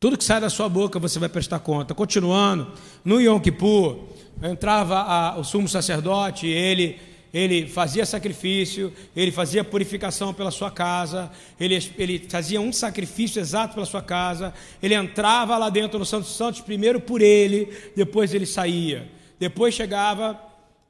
[0.01, 1.95] Tudo que sai da sua boca você vai prestar conta.
[1.95, 2.73] Continuando,
[3.05, 4.03] no Yom Kippur,
[4.43, 6.99] entrava a, o sumo sacerdote, ele,
[7.33, 13.75] ele fazia sacrifício, ele fazia purificação pela sua casa, ele, ele fazia um sacrifício exato
[13.75, 18.45] pela sua casa, ele entrava lá dentro no Santo Santos, primeiro por ele, depois ele
[18.45, 19.09] saía.
[19.39, 20.37] Depois chegava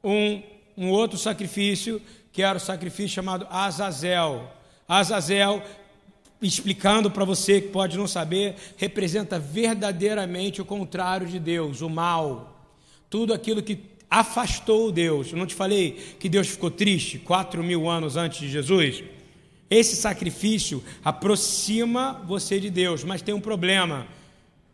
[0.04, 0.42] um,
[0.76, 4.52] um outro sacrifício, que era o sacrifício chamado Azazel.
[4.88, 5.64] Azazel
[6.42, 12.70] explicando para você que pode não saber, representa verdadeiramente o contrário de Deus, o mal.
[13.10, 15.32] Tudo aquilo que afastou Deus.
[15.32, 19.04] Eu não te falei que Deus ficou triste quatro mil anos antes de Jesus?
[19.70, 24.08] Esse sacrifício aproxima você de Deus, mas tem um problema: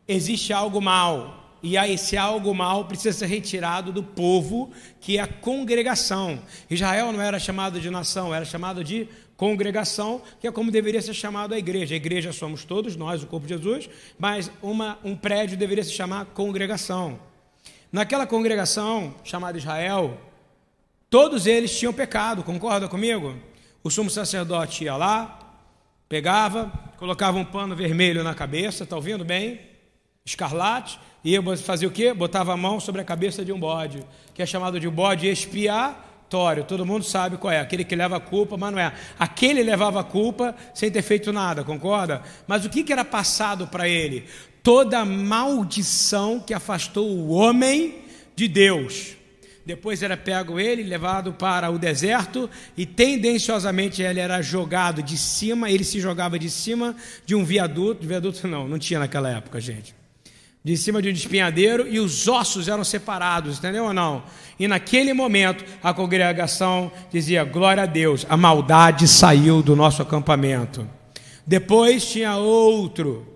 [0.07, 1.39] existe algo mal.
[1.63, 6.39] E aí, esse algo mal precisa ser retirado do povo, que é a congregação.
[6.67, 9.07] Israel não era chamado de nação, era chamado de
[9.41, 11.95] congregação, que é como deveria ser chamado a igreja.
[11.95, 15.91] A igreja somos todos nós, o corpo de Jesus, mas uma, um prédio deveria se
[15.91, 17.19] chamar congregação.
[17.91, 20.15] Naquela congregação chamada Israel,
[21.09, 23.35] todos eles tinham pecado, concorda comigo?
[23.83, 25.57] O sumo sacerdote ia lá,
[26.07, 29.59] pegava, colocava um pano vermelho na cabeça, está ouvindo bem?
[30.23, 32.13] Escarlate, ia fazer o quê?
[32.13, 36.10] Botava a mão sobre a cabeça de um bode, que é chamado de bode expiar
[36.63, 38.93] todo mundo sabe qual é, aquele que leva a culpa, mas não é.
[39.19, 42.21] Aquele levava a culpa sem ter feito nada, concorda?
[42.47, 44.25] Mas o que, que era passado para ele?
[44.63, 47.95] Toda maldição que afastou o homem
[48.33, 49.17] de Deus.
[49.65, 55.69] Depois era pego ele, levado para o deserto, e tendenciosamente ele era jogado de cima,
[55.69, 60.00] ele se jogava de cima de um viaduto, viaduto não, não tinha naquela época, gente
[60.63, 64.23] de cima de um espinhadeiro e os ossos eram separados, entendeu ou não?
[64.59, 70.87] E naquele momento a congregação dizia: Glória a Deus, a maldade saiu do nosso acampamento.
[71.45, 73.27] Depois tinha outro,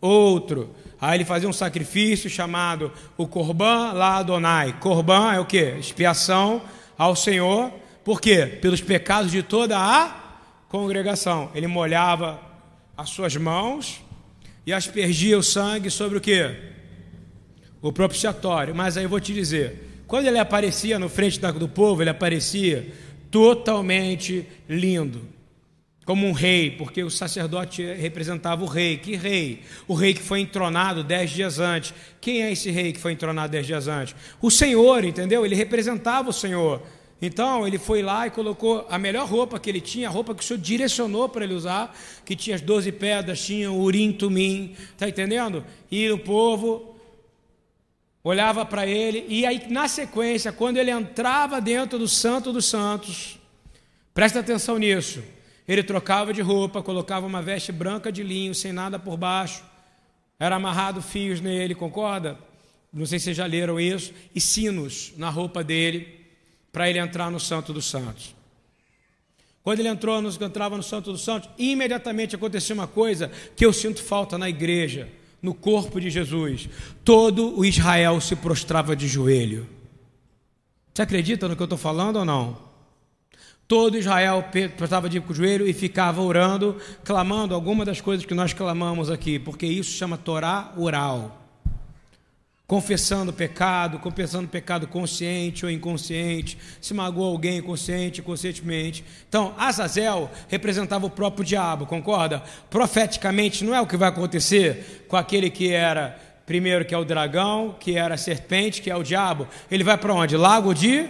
[0.00, 0.74] outro.
[1.00, 4.76] Aí ele fazia um sacrifício chamado o Corban lá Adonai.
[4.78, 5.76] Corban é o que?
[5.78, 6.60] Expiação
[6.98, 7.72] ao Senhor.
[8.04, 8.44] Por quê?
[8.44, 10.14] Pelos pecados de toda a
[10.68, 11.50] congregação.
[11.54, 12.38] Ele molhava
[12.94, 14.02] as suas mãos
[14.66, 16.54] e aspergia o sangue sobre o que?
[17.80, 18.74] O propiciatório.
[18.74, 22.92] Mas aí eu vou te dizer: quando ele aparecia no frente do povo, ele aparecia
[23.30, 25.22] totalmente lindo,
[26.04, 28.96] como um rei, porque o sacerdote representava o rei.
[28.96, 29.62] Que rei?
[29.86, 31.94] O rei que foi entronado dez dias antes.
[32.20, 34.16] Quem é esse rei que foi entronado dez dias antes?
[34.42, 35.46] O Senhor, entendeu?
[35.46, 36.82] Ele representava o Senhor.
[37.22, 40.42] Então ele foi lá e colocou a melhor roupa que ele tinha, a roupa que
[40.42, 44.74] o Senhor direcionou para ele usar, que tinha as doze pedras, tinha o urim, tumim,
[44.92, 45.64] está entendendo?
[45.90, 46.96] E o povo
[48.24, 53.38] olhava para ele, e aí na sequência, quando ele entrava dentro do Santo dos Santos,
[54.14, 55.22] presta atenção nisso,
[55.68, 59.62] ele trocava de roupa, colocava uma veste branca de linho, sem nada por baixo,
[60.38, 62.38] era amarrado fios nele, concorda?
[62.92, 66.19] Não sei se vocês já leram isso, e sinos na roupa dele
[66.72, 68.34] para ele entrar no Santo dos Santos.
[69.62, 73.72] Quando ele entrou, nos, entrava no Santo dos Santos, imediatamente acontecia uma coisa que eu
[73.72, 75.08] sinto falta na igreja,
[75.42, 76.68] no corpo de Jesus.
[77.04, 79.68] Todo o Israel se prostrava de joelho.
[80.94, 82.70] Você acredita no que eu estou falando ou não?
[83.68, 84.44] Todo Israel
[84.76, 89.66] prostrava de joelho e ficava orando, clamando alguma das coisas que nós clamamos aqui, porque
[89.66, 91.39] isso chama Torá oral
[92.70, 99.04] confessando pecado, confessando pecado consciente ou inconsciente, se magoou alguém consciente, inconscientemente.
[99.28, 102.40] Então, Azazel representava o próprio diabo, concorda?
[102.70, 107.04] Profeticamente, não é o que vai acontecer com aquele que era, primeiro, que é o
[107.04, 109.48] dragão, que era a serpente, que é o diabo.
[109.68, 110.36] Ele vai para onde?
[110.36, 111.08] Lago de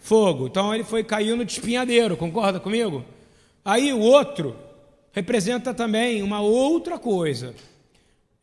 [0.00, 0.48] fogo.
[0.48, 3.04] Então, ele foi caindo de espinhadeiro, concorda comigo?
[3.64, 4.56] Aí, o outro
[5.12, 7.54] representa também uma outra coisa.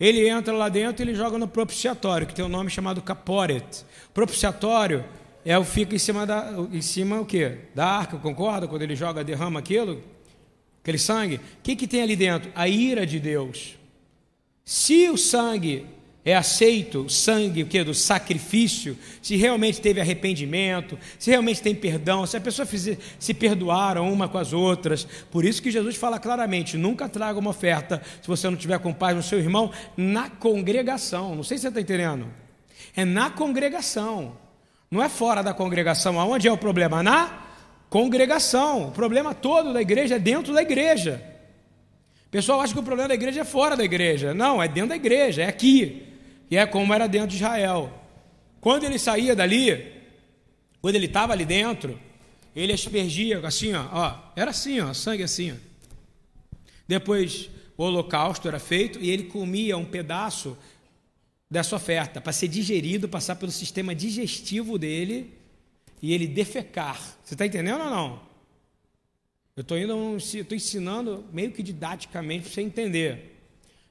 [0.04, 3.86] Ele entra lá dentro e ele joga no propiciatório, que tem um nome chamado caporet.
[4.14, 5.06] Propiciatório
[5.46, 7.60] é o fica em cima da em cima o quê?
[7.74, 8.68] Da arca, concorda?
[8.68, 10.04] Quando ele joga, derrama aquilo,
[10.82, 11.38] aquele sangue.
[11.38, 12.52] O que, que tem ali dentro?
[12.54, 13.78] A ira de Deus.
[14.66, 15.88] Se o sangue
[16.26, 21.76] é aceito o sangue o que do sacrifício, se realmente teve arrependimento, se realmente tem
[21.76, 25.06] perdão, se a pessoa fizer, se perdoaram uma com as outras.
[25.30, 28.94] Por isso que Jesus fala claramente: nunca traga uma oferta se você não tiver com
[28.94, 31.36] paz no seu irmão na congregação.
[31.36, 32.28] Não sei se você está entendendo.
[32.96, 34.38] É na congregação.
[34.90, 36.20] Não é fora da congregação.
[36.20, 37.04] Aonde é o problema?
[37.04, 37.48] Na
[37.90, 38.88] congregação.
[38.88, 41.22] O problema todo da igreja é dentro da igreja.
[42.28, 44.34] O pessoal acha que o problema da igreja é fora da igreja.
[44.34, 46.13] Não, é dentro da igreja, é aqui
[46.54, 47.92] e é como era dentro de Israel.
[48.62, 49.92] Quando ele saía dali,
[50.80, 52.00] quando ele estava ali dentro,
[52.56, 55.56] ele aspergia assim, ó, ó, era assim, ó, sangue assim, ó.
[56.88, 60.56] Depois o holocausto era feito e ele comia um pedaço
[61.50, 65.34] dessa oferta para ser digerido, passar pelo sistema digestivo dele
[66.04, 67.02] e ele defecar.
[67.24, 68.22] Você está entendendo ou não?
[69.56, 69.64] Eu
[70.20, 73.33] estou ensinando meio que didaticamente para você entender.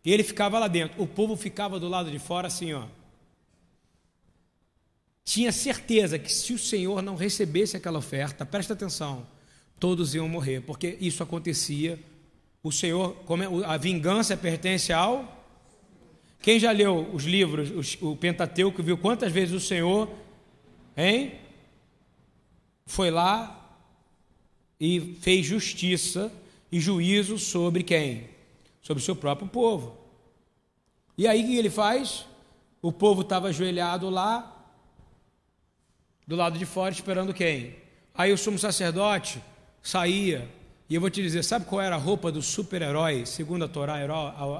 [0.05, 1.01] E ele ficava lá dentro.
[1.03, 2.87] O povo ficava do lado de fora assim, ó.
[5.25, 9.27] Tinha certeza que se o Senhor não recebesse aquela oferta, presta atenção,
[9.79, 11.99] todos iam morrer, porque isso acontecia.
[12.63, 15.41] O Senhor, é, a vingança pertence ao.
[16.41, 20.13] Quem já leu os livros, o Pentateuco, viu quantas vezes o Senhor,
[20.97, 21.35] hein?
[22.85, 23.79] Foi lá
[24.81, 26.33] e fez justiça
[26.71, 28.32] e juízo sobre quem?
[28.83, 29.97] Sobre o seu próprio povo.
[31.17, 32.27] E aí o que ele faz?
[32.83, 34.55] O povo estava ajoelhado lá,
[36.27, 37.77] do lado de fora, esperando quem?
[38.15, 39.41] Aí o sumo sacerdote
[39.81, 40.49] saía,
[40.89, 43.95] e eu vou te dizer: sabe qual era a roupa do super-herói, segundo a Torá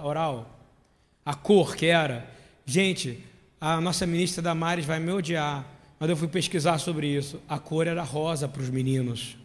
[0.05, 0.59] oral?
[1.25, 2.31] A cor que era.
[2.65, 3.23] Gente,
[3.61, 5.67] a nossa ministra Damares vai me odiar,
[5.99, 7.41] mas eu fui pesquisar sobre isso.
[7.49, 9.37] A cor era rosa para os meninos.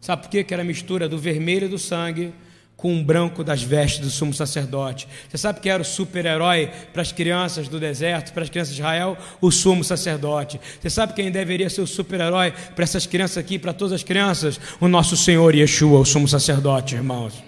[0.00, 0.42] Sabe por quê?
[0.42, 2.34] Que era mistura do vermelho do sangue
[2.76, 5.08] com o branco das vestes do sumo sacerdote.
[5.28, 8.80] Você sabe que era o super-herói para as crianças do deserto, para as crianças de
[8.80, 9.16] Israel?
[9.40, 10.60] O sumo sacerdote.
[10.80, 14.60] Você sabe quem deveria ser o super-herói para essas crianças aqui, para todas as crianças?
[14.80, 17.42] O nosso Senhor Yeshua, o sumo sacerdote, irmãos.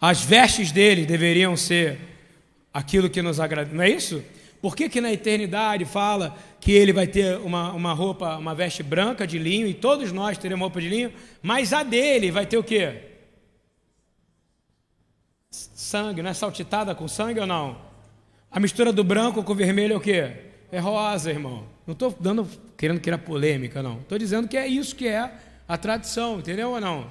[0.00, 1.98] As vestes dele deveriam ser
[2.72, 3.70] aquilo que nos agrada.
[3.72, 4.22] Não é isso?
[4.60, 8.82] Por que, que na eternidade fala que ele vai ter uma, uma roupa, uma veste
[8.82, 12.58] branca de linho, e todos nós teremos roupa de linho, mas a dele vai ter
[12.58, 13.09] o quê?
[15.90, 17.76] Sangue, não é saltitada com sangue ou não?
[18.50, 20.32] A mistura do branco com o vermelho é o quê?
[20.70, 21.64] É rosa, irmão.
[21.84, 23.98] Não estou dando, querendo criar polêmica, não.
[23.98, 25.32] Estou dizendo que é isso que é
[25.66, 27.10] a tradição, entendeu ou não?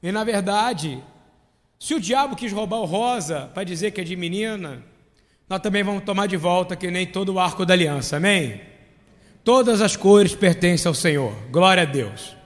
[0.00, 1.02] E na verdade,
[1.78, 4.84] se o diabo quis roubar o rosa para dizer que é de menina,
[5.48, 8.60] nós também vamos tomar de volta que nem todo o arco da aliança, amém?
[9.42, 12.36] Todas as cores pertencem ao Senhor, glória a Deus.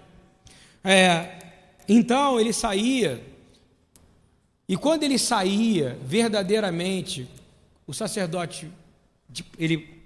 [0.83, 1.39] É,
[1.87, 3.34] então ele saía
[4.69, 7.29] e quando ele saía, verdadeiramente,
[7.87, 8.71] o sacerdote,
[9.59, 10.03] ele,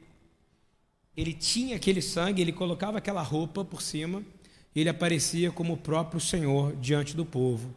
[1.16, 4.22] ele tinha aquele sangue, ele colocava aquela roupa por cima,
[4.74, 7.72] ele aparecia como o próprio Senhor diante do povo.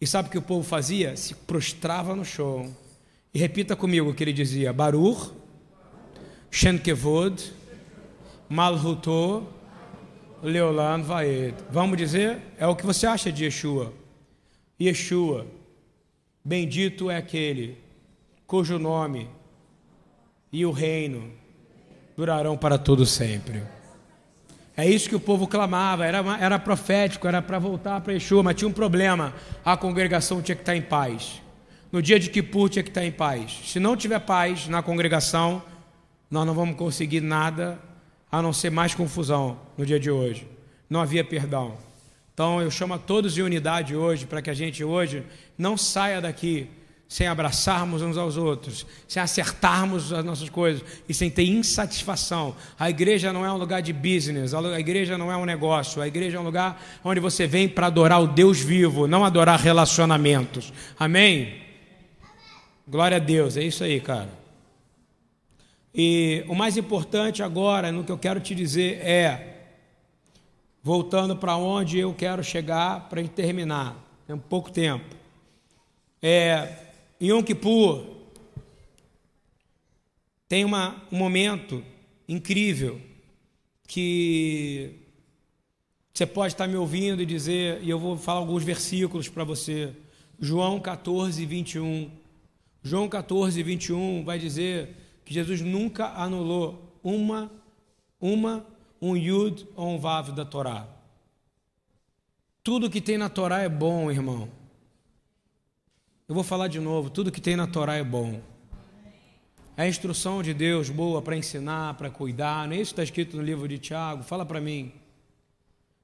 [0.00, 1.16] E sabe o que o povo fazia?
[1.16, 2.76] Se prostrava no chão.
[3.32, 5.32] E repita comigo o que ele dizia: Baruch,
[6.50, 7.52] Shenkevod,
[8.48, 9.46] Malhuto,
[10.42, 11.54] Leolan Vaed.
[11.70, 12.40] Vamos dizer?
[12.58, 13.92] É o que você acha de Yeshua.
[14.80, 15.46] Yeshua
[16.46, 17.76] Bendito é aquele
[18.46, 19.28] cujo nome
[20.52, 21.32] e o reino
[22.16, 23.64] durarão para todo sempre.
[24.76, 28.54] É isso que o povo clamava, era, era profético, era para voltar para Yeshua, mas
[28.54, 31.42] tinha um problema: a congregação tinha que estar em paz.
[31.90, 33.62] No dia de Kippur tinha que estar em paz.
[33.64, 35.60] Se não tiver paz na congregação,
[36.30, 37.76] nós não vamos conseguir nada
[38.30, 40.46] a não ser mais confusão no dia de hoje.
[40.88, 41.85] Não havia perdão.
[42.36, 45.24] Então eu chamo a todos em unidade hoje, para que a gente hoje
[45.56, 46.68] não saia daqui
[47.08, 52.54] sem abraçarmos uns aos outros, sem acertarmos as nossas coisas e sem ter insatisfação.
[52.78, 56.06] A igreja não é um lugar de business, a igreja não é um negócio, a
[56.06, 60.74] igreja é um lugar onde você vem para adorar o Deus vivo, não adorar relacionamentos.
[60.98, 61.54] Amém?
[62.86, 64.28] Glória a Deus, é isso aí, cara.
[65.94, 69.55] E o mais importante agora, no que eu quero te dizer, é
[70.86, 73.96] voltando para onde eu quero chegar para terminar.
[74.24, 75.16] Tem um pouco tempo.
[76.22, 78.06] É, em Yom Kippur,
[80.48, 81.82] tem uma, um momento
[82.28, 83.00] incrível
[83.88, 84.92] que
[86.14, 89.92] você pode estar me ouvindo e dizer, e eu vou falar alguns versículos para você.
[90.38, 92.12] João 14, 21.
[92.84, 94.90] João 14, 21 vai dizer
[95.24, 97.50] que Jesus nunca anulou uma,
[98.20, 98.64] uma
[99.00, 100.86] um Yud ou um Vav da Torá.
[102.62, 104.48] Tudo que tem na Torá é bom, irmão.
[106.28, 108.40] Eu vou falar de novo: tudo que tem na Torá é bom.
[109.76, 112.66] É a instrução de Deus boa para ensinar, para cuidar.
[112.66, 114.22] Não é isso que está escrito no livro de Tiago?
[114.22, 114.90] Fala para mim.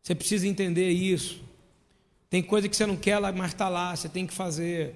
[0.02, 1.40] Você precisa entender isso.
[2.28, 4.94] Tem coisa que você não quer, mas está lá, você tem que fazer.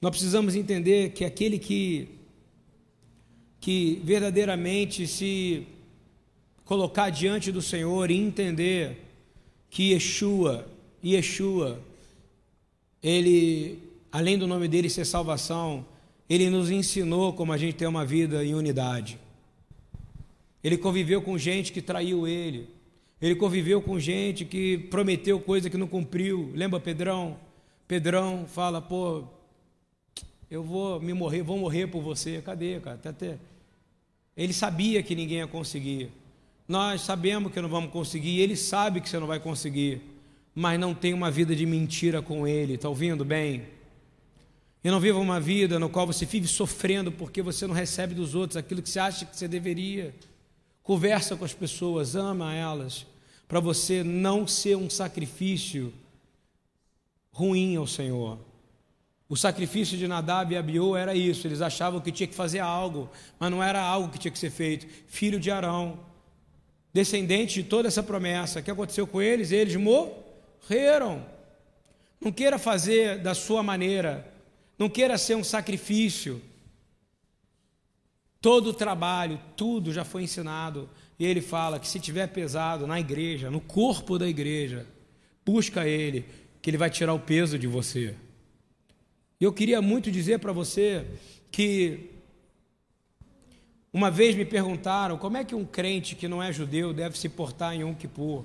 [0.00, 2.08] Nós precisamos entender que aquele que,
[3.58, 5.66] que verdadeiramente se
[6.64, 9.02] colocar diante do Senhor e entender
[9.70, 10.66] que Yeshua,
[11.04, 11.80] Yeshua,
[13.02, 13.78] ele,
[14.10, 15.84] além do nome dele ser salvação,
[16.28, 19.18] ele nos ensinou como a gente tem uma vida em unidade.
[20.62, 22.68] Ele conviveu com gente que traiu ele.
[23.20, 26.50] Ele conviveu com gente que prometeu coisa que não cumpriu.
[26.54, 27.36] Lembra Pedrão?
[27.86, 29.24] Pedrão fala, pô,
[30.50, 32.40] eu vou me morrer, vou morrer por você.
[32.40, 32.96] Cadê, cara?
[32.96, 33.38] Até, até...
[34.36, 36.10] Ele sabia que ninguém ia conseguir.
[36.66, 40.00] Nós sabemos que não vamos conseguir, ele sabe que você não vai conseguir,
[40.54, 43.64] mas não tem uma vida de mentira com ele, está ouvindo bem?
[44.82, 48.34] E não viva uma vida no qual você vive sofrendo porque você não recebe dos
[48.34, 50.14] outros aquilo que você acha que você deveria.
[50.82, 53.06] Conversa com as pessoas, ama elas,
[53.48, 55.92] para você não ser um sacrifício
[57.32, 58.38] ruim ao Senhor.
[59.28, 63.08] O sacrifício de Nadab e Abiú era isso, eles achavam que tinha que fazer algo,
[63.38, 64.86] mas não era algo que tinha que ser feito.
[65.08, 65.98] Filho de Arão,
[66.94, 69.50] descendente de toda essa promessa, o que aconteceu com eles?
[69.50, 71.26] Eles morreram.
[72.20, 74.32] Não queira fazer da sua maneira,
[74.78, 76.40] não queira ser um sacrifício.
[78.40, 80.88] Todo o trabalho, tudo já foi ensinado.
[81.18, 84.86] E ele fala que se tiver pesado na igreja, no corpo da igreja,
[85.44, 86.24] busca ele,
[86.62, 88.14] que ele vai tirar o peso de você.
[89.40, 91.04] Eu queria muito dizer para você
[91.50, 92.13] que
[93.94, 97.28] uma vez me perguntaram como é que um crente que não é judeu deve se
[97.28, 98.44] portar em um Kippur.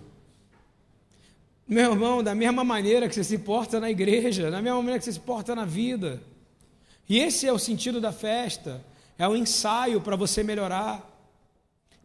[1.68, 5.06] Meu irmão, da mesma maneira que você se porta na igreja, da mesma maneira que
[5.06, 6.22] você se porta na vida.
[7.10, 8.86] E esse é o sentido da festa.
[9.18, 11.04] É o um ensaio para você melhorar.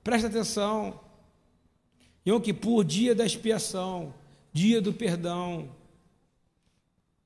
[0.03, 0.99] Presta atenção.
[2.26, 4.14] Yom Kippur, dia da expiação,
[4.55, 5.68] dia do perdão.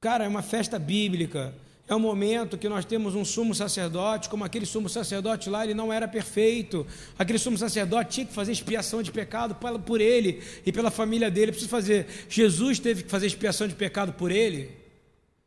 [0.01, 1.55] Cara, é uma festa bíblica.
[1.89, 5.73] É um momento que nós temos um sumo sacerdote, como aquele sumo sacerdote lá, ele
[5.73, 6.87] não era perfeito.
[7.19, 9.55] Aquele sumo sacerdote tinha que fazer expiação de pecado
[9.87, 11.51] por ele e pela família dele.
[11.51, 12.07] Precisa fazer.
[12.29, 14.71] Jesus teve que fazer expiação de pecado por ele?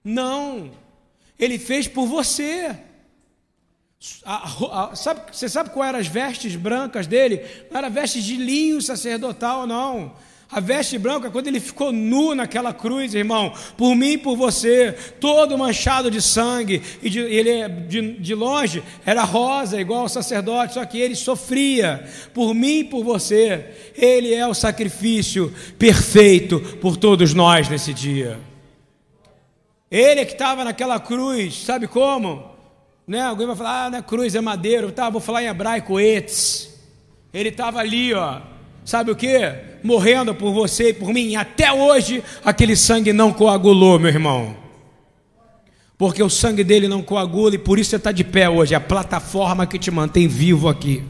[0.03, 0.71] Não.
[1.37, 2.75] Ele fez por você.
[4.25, 7.45] A, a, sabe, você sabe qual eram as vestes brancas dele?
[7.69, 10.15] Não era vestes de linho sacerdotal, não.
[10.51, 14.91] A veste branca, quando ele ficou nu naquela cruz, irmão, por mim e por você,
[15.17, 20.73] todo manchado de sangue, e de, ele de, de longe era rosa, igual ao sacerdote,
[20.73, 23.65] só que ele sofria por mim e por você.
[23.95, 28.37] Ele é o sacrifício perfeito por todos nós nesse dia.
[29.89, 32.51] Ele é que estava naquela cruz, sabe como?
[33.07, 33.21] Né?
[33.21, 34.91] Alguém vai falar, ah, não é cruz, é madeiro.
[34.91, 36.77] Tá, vou falar em hebraico, etz.
[37.33, 38.41] Ele estava ali, ó.
[38.83, 39.70] Sabe o que?
[39.83, 41.35] Morrendo por você e por mim.
[41.35, 44.55] Até hoje aquele sangue não coagulou, meu irmão.
[45.97, 48.73] Porque o sangue dele não coagula e por isso você está de pé hoje.
[48.73, 51.03] É a plataforma que te mantém vivo aqui.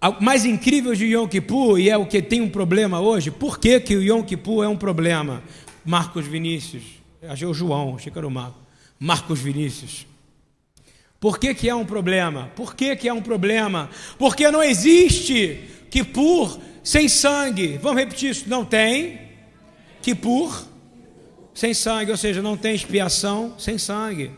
[0.00, 3.58] O mais incrível de Yom Kippur, e é o que tem um problema hoje, por
[3.58, 5.42] que, que o Yom Kippur é um problema?
[5.84, 6.84] Marcos Vinícius,
[7.26, 8.62] achei o João, achei que era o Marcos.
[9.00, 10.06] Marcos Vinícius.
[11.20, 12.50] Por que, que é um problema?
[12.54, 13.90] Por que, que é um problema?
[14.18, 15.60] Porque não existe
[15.90, 17.78] que por sem sangue.
[17.78, 18.48] Vamos repetir isso?
[18.48, 19.20] Não tem
[20.02, 20.66] que por
[21.54, 24.30] sem sangue, ou seja, não tem expiação sem sangue.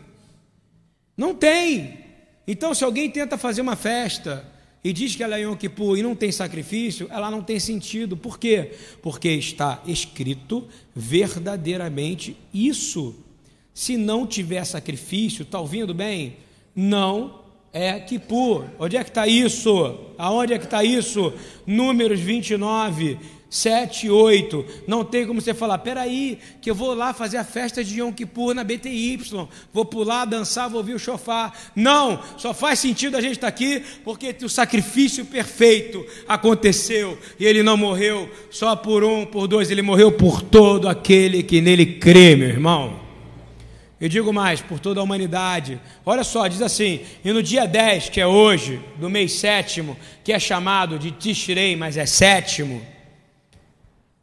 [1.17, 1.99] Não tem.
[2.47, 4.45] Então, se alguém tenta fazer uma festa
[4.83, 8.17] e diz que ela é Yom Kippur e não tem sacrifício, ela não tem sentido.
[8.17, 8.73] Por quê?
[9.03, 13.15] Porque está escrito verdadeiramente isso.
[13.75, 16.37] Se não tiver sacrifício, está ouvindo bem?
[16.75, 17.40] Não
[17.73, 18.65] é Kippur.
[18.79, 19.99] Onde é que está isso?
[20.19, 21.33] Aonde é que está isso?
[21.67, 23.19] Números 29,
[23.49, 24.65] 7 e 8.
[24.87, 28.13] Não tem como você falar, peraí, que eu vou lá fazer a festa de Yom
[28.13, 29.21] Kippur na BTY.
[29.73, 31.57] Vou pular, dançar, vou ouvir o chofar.
[31.75, 37.19] Não, só faz sentido a gente estar tá aqui porque o sacrifício perfeito aconteceu.
[37.39, 41.61] E ele não morreu só por um, por dois, ele morreu por todo aquele que
[41.61, 43.00] nele crê, meu irmão.
[44.01, 45.79] Eu digo mais, por toda a humanidade.
[46.07, 49.95] Olha só, diz assim: e no dia 10, que é hoje, do mês sétimo,
[50.25, 52.81] que é chamado de Tishrei, mas é sétimo,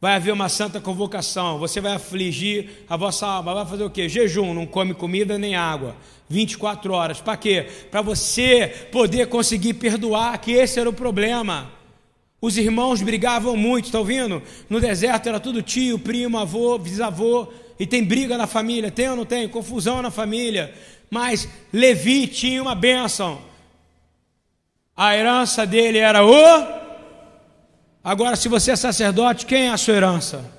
[0.02, 1.60] vai haver uma santa convocação.
[1.60, 3.54] Você vai afligir a vossa alma.
[3.54, 4.10] Vai fazer o quê?
[4.10, 5.96] Jejum, não come comida nem água.
[6.28, 7.22] 24 horas.
[7.22, 7.68] Para quê?
[7.92, 11.72] Para você poder conseguir perdoar, que esse era o problema.
[12.42, 14.42] Os irmãos brigavam muito, está ouvindo?
[14.70, 17.48] No deserto era tudo tio, primo, avô, bisavô
[17.80, 19.48] e tem briga na família, tem ou não tem?
[19.48, 20.74] Confusão na família.
[21.10, 23.40] Mas Levi tinha uma bênção.
[24.96, 26.78] A herança dele era o.
[28.04, 30.58] Agora, se você é sacerdote, quem é a sua herança?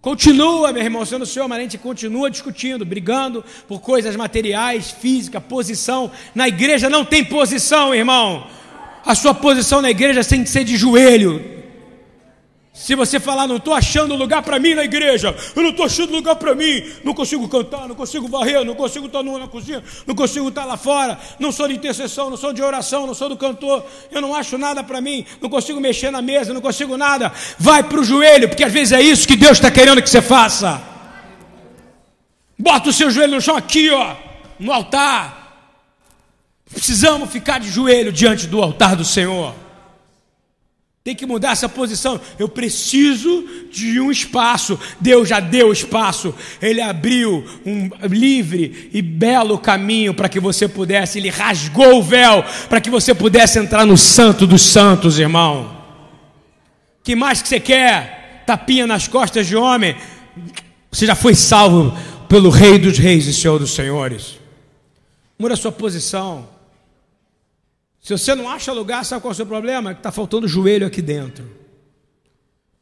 [0.00, 4.90] Continua, meu irmão, sendo o senhor, mas a gente continua discutindo, brigando por coisas materiais,
[4.90, 6.10] física, posição.
[6.34, 8.46] Na igreja não tem posição, irmão.
[9.04, 11.59] A sua posição na igreja tem que ser de joelho,
[12.80, 16.14] Se você falar, não estou achando lugar para mim na igreja, eu não estou achando
[16.14, 20.14] lugar para mim, não consigo cantar, não consigo varrer, não consigo estar na cozinha, não
[20.14, 23.36] consigo estar lá fora, não sou de intercessão, não sou de oração, não sou do
[23.36, 27.30] cantor, eu não acho nada para mim, não consigo mexer na mesa, não consigo nada.
[27.58, 30.22] Vai para o joelho, porque às vezes é isso que Deus está querendo que você
[30.22, 30.82] faça.
[32.58, 34.16] Bota o seu joelho no chão aqui, ó,
[34.58, 35.68] no altar.
[36.72, 39.54] Precisamos ficar de joelho diante do altar do Senhor.
[41.02, 42.20] Tem que mudar essa posição.
[42.38, 44.78] Eu preciso de um espaço.
[45.00, 46.34] Deus já deu espaço.
[46.60, 51.18] Ele abriu um livre e belo caminho para que você pudesse.
[51.18, 55.74] Ele rasgou o véu para que você pudesse entrar no Santo dos Santos, irmão.
[57.02, 58.44] Que mais que você quer?
[58.46, 59.96] Tapinha nas costas de homem.
[60.92, 61.96] Você já foi salvo
[62.28, 64.38] pelo Rei dos Reis e Senhor dos Senhores.
[65.38, 66.46] Muda a sua posição.
[68.00, 69.92] Se você não acha lugar, sabe qual é o seu problema?
[69.92, 71.58] Que está faltando joelho aqui dentro.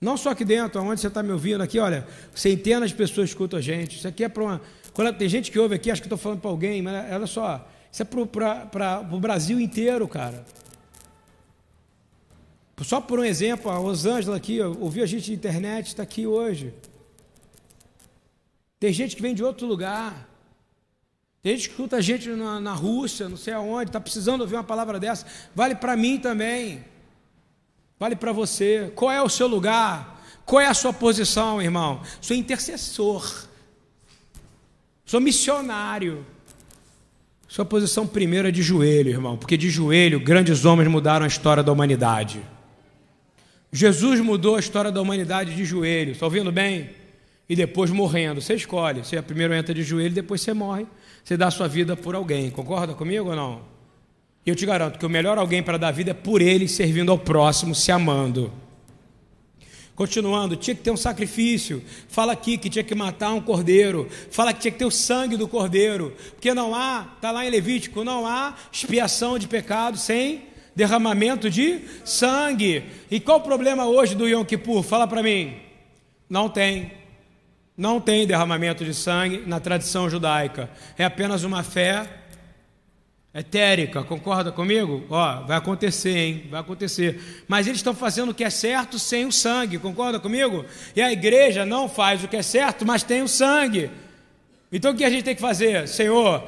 [0.01, 3.59] Não só aqui dentro, onde você está me ouvindo aqui, olha, centenas de pessoas escutam
[3.59, 3.97] a gente.
[3.97, 4.61] Isso aqui é para uma.
[4.95, 7.69] Quando tem gente que ouve aqui, acho que estou falando para alguém, mas olha só,
[7.91, 10.45] isso é para o Brasil inteiro, cara.
[12.83, 16.73] Só por um exemplo, a Rosângela aqui, ouviu a gente na internet, está aqui hoje.
[18.79, 20.29] Tem gente que vem de outro lugar.
[21.43, 24.57] Tem gente que escuta a gente na, na Rússia, não sei aonde, está precisando ouvir
[24.57, 25.25] uma palavra dessa.
[25.55, 26.85] Vale para mim também.
[27.99, 28.93] Vale para você.
[28.95, 30.21] Qual é o seu lugar?
[30.45, 32.03] Qual é a sua posição, irmão?
[32.21, 33.47] Sou intercessor.
[35.05, 36.27] Sou missionário.
[37.47, 41.63] Sua posição primeira é de joelho, irmão, porque de joelho grandes homens mudaram a história
[41.63, 42.43] da humanidade.
[43.73, 46.13] Jesus mudou a história da humanidade de joelho.
[46.13, 46.91] Está ouvindo bem?
[47.49, 48.41] E depois morrendo.
[48.43, 49.05] Você escolhe.
[49.05, 50.87] Você primeiro entra de joelho, depois você morre
[51.29, 52.49] você dá sua vida por alguém.
[52.49, 53.61] Concorda comigo ou não?
[54.47, 57.19] Eu te garanto que o melhor alguém para dar vida é por ele, servindo ao
[57.19, 58.51] próximo, se amando.
[59.95, 61.85] Continuando, tinha que ter um sacrifício.
[62.09, 64.09] Fala aqui que tinha que matar um cordeiro.
[64.31, 66.17] Fala que tinha que ter o sangue do cordeiro.
[66.31, 71.83] Porque não há, está lá em Levítico, não há expiação de pecado sem derramamento de
[72.07, 72.85] sangue.
[73.11, 74.83] E qual o problema hoje do Yom Kippur?
[74.83, 75.57] Fala para mim.
[76.27, 76.91] Não tem.
[77.79, 80.69] Não tem derramamento de sangue na tradição judaica.
[80.99, 82.09] É apenas uma fé
[83.33, 84.03] etérica.
[84.03, 85.05] Concorda comigo?
[85.09, 86.47] Ó, vai acontecer, hein?
[86.51, 87.45] Vai acontecer.
[87.47, 89.79] Mas eles estão fazendo o que é certo sem o sangue.
[89.79, 90.65] Concorda comigo?
[90.97, 93.93] E a igreja não faz o que é certo, mas tem o sangue.
[94.73, 95.87] Então o que a gente tem que fazer?
[95.87, 96.43] Senhor,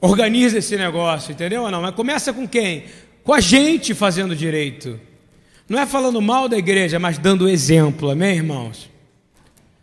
[0.00, 1.82] organiza esse negócio, entendeu ou não?
[1.82, 2.84] Mas começa com quem?
[3.22, 4.98] Com a gente fazendo direito.
[5.68, 8.88] Não é falando mal da igreja, mas dando exemplo, amém, irmãos?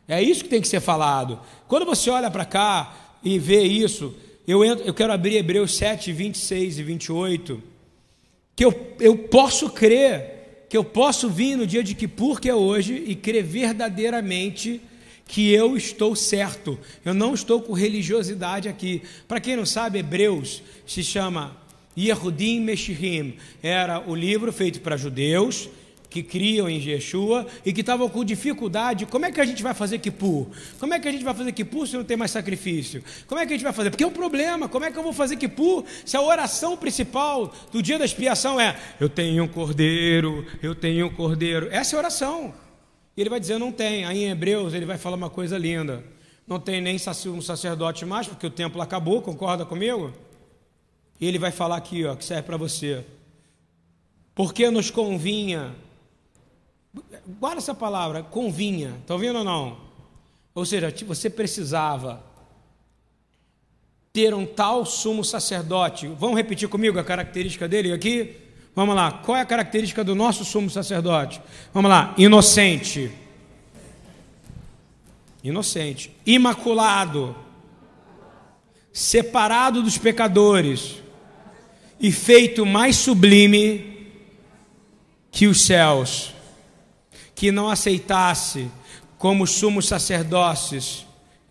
[0.08, 1.40] É isso que tem que ser falado.
[1.68, 4.16] Quando você olha para cá e vê isso,
[4.48, 7.64] eu, entro, eu quero abrir Hebreus 7, 26 e 28,
[8.56, 12.10] que eu, eu posso crer, que eu posso vir no dia de que
[12.48, 14.82] é hoje, e crer verdadeiramente
[15.28, 16.80] que eu estou certo.
[17.04, 19.02] Eu não estou com religiosidade aqui.
[19.28, 21.58] Para quem não sabe, Hebreus se chama
[21.98, 23.36] Yehudim Meshirim.
[23.62, 25.70] Era o livro feito para judeus
[26.10, 29.06] que criam em Yeshua e que estavam com dificuldade.
[29.06, 30.48] Como é que a gente vai fazer Kippur?
[30.80, 33.04] Como é que a gente vai fazer Kippur se não tem mais sacrifício?
[33.28, 33.90] Como é que a gente vai fazer?
[33.90, 34.70] Porque é um problema.
[34.70, 38.60] Como é que eu vou fazer Kippur se a oração principal do dia da expiação
[38.60, 41.68] é: Eu tenho um cordeiro, eu tenho um cordeiro.
[41.72, 42.54] Essa é a oração.
[43.16, 44.06] E ele vai dizer: Não tem.
[44.06, 46.04] Aí em Hebreus ele vai falar uma coisa linda.
[46.48, 50.14] Não tem nem um sacerdote mais, porque o templo acabou, concorda comigo?
[51.20, 53.04] E ele vai falar aqui, ó, que serve para você.
[54.34, 55.76] Porque nos convinha
[57.40, 59.78] guarda essa palavra, convinha, está ouvindo ou não?
[60.54, 62.24] Ou seja, você precisava
[64.12, 66.08] ter um tal sumo sacerdote.
[66.20, 68.36] Vamos repetir comigo a característica dele aqui?
[68.76, 71.42] Vamos lá, qual é a característica do nosso sumo sacerdote?
[71.74, 73.12] Vamos lá, inocente.
[75.44, 76.12] Inocente.
[76.26, 77.36] Imaculado.
[78.92, 80.96] Separado dos pecadores.
[82.00, 84.12] E feito mais sublime
[85.32, 86.34] que os céus
[87.38, 88.68] que não aceitasse
[89.16, 91.06] como sumos sacerdócios,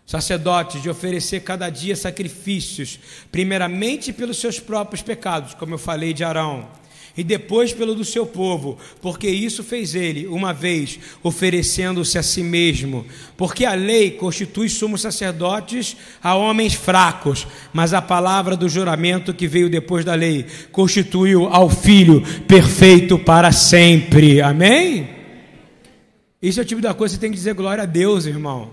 [0.05, 2.99] sacerdotes, de oferecer cada dia sacrifícios,
[3.31, 6.67] primeiramente pelos seus próprios pecados, como eu falei de Arão,
[7.15, 12.43] e depois pelo do seu povo, porque isso fez ele, uma vez, oferecendo-se a si
[12.43, 13.05] mesmo.
[13.37, 19.47] Porque a lei constitui sumos sacerdotes a homens fracos, mas a palavra do juramento que
[19.47, 24.41] veio depois da lei constituiu ao filho perfeito para sempre.
[24.41, 25.16] Amém?
[26.41, 28.71] Isso é o tipo da coisa que você tem que dizer glória a Deus, irmão.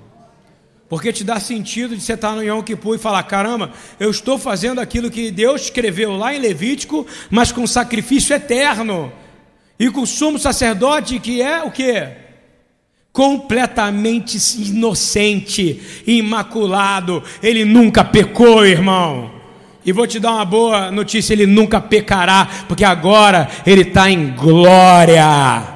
[0.89, 4.39] Porque te dá sentido de você estar no Yom Kippur e falar: caramba, eu estou
[4.39, 9.13] fazendo aquilo que Deus escreveu lá em Levítico, mas com sacrifício eterno.
[9.79, 12.25] E com o sumo sacerdote que é o que?
[13.15, 17.23] completamente inocente, imaculado.
[17.41, 19.31] Ele nunca pecou, irmão.
[19.87, 24.33] E vou te dar uma boa notícia: ele nunca pecará, porque agora ele está em
[24.33, 25.74] glória.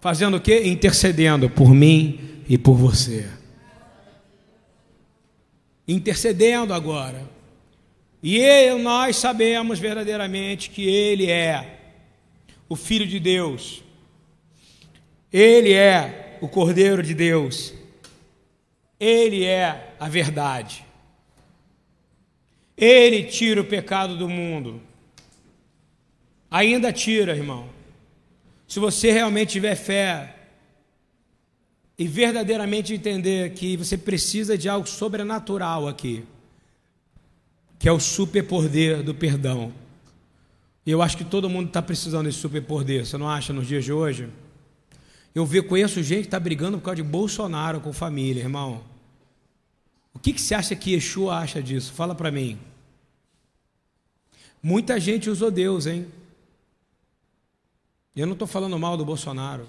[0.00, 0.60] Fazendo o que?
[0.68, 3.28] Intercedendo por mim e por você.
[5.86, 7.28] Intercedendo agora.
[8.22, 11.78] E nós sabemos verdadeiramente que Ele é
[12.68, 13.82] o Filho de Deus,
[15.32, 17.72] Ele é o Cordeiro de Deus,
[18.98, 20.84] Ele é a verdade.
[22.76, 24.80] Ele tira o pecado do mundo.
[26.48, 27.68] Ainda tira, irmão.
[28.68, 30.36] Se você realmente tiver fé
[31.98, 36.24] e verdadeiramente entender que você precisa de algo sobrenatural aqui,
[37.78, 39.72] que é o superpoder do perdão.
[40.84, 43.84] E eu acho que todo mundo está precisando desse superpoder, você não acha, nos dias
[43.84, 44.28] de hoje?
[45.34, 48.82] Eu vi, conheço gente que está brigando por causa de Bolsonaro com família, irmão.
[50.12, 51.92] O que, que você acha que Yeshua acha disso?
[51.92, 52.58] Fala para mim.
[54.62, 56.06] Muita gente usou Deus, hein?
[58.18, 59.68] E eu não estou falando mal do Bolsonaro.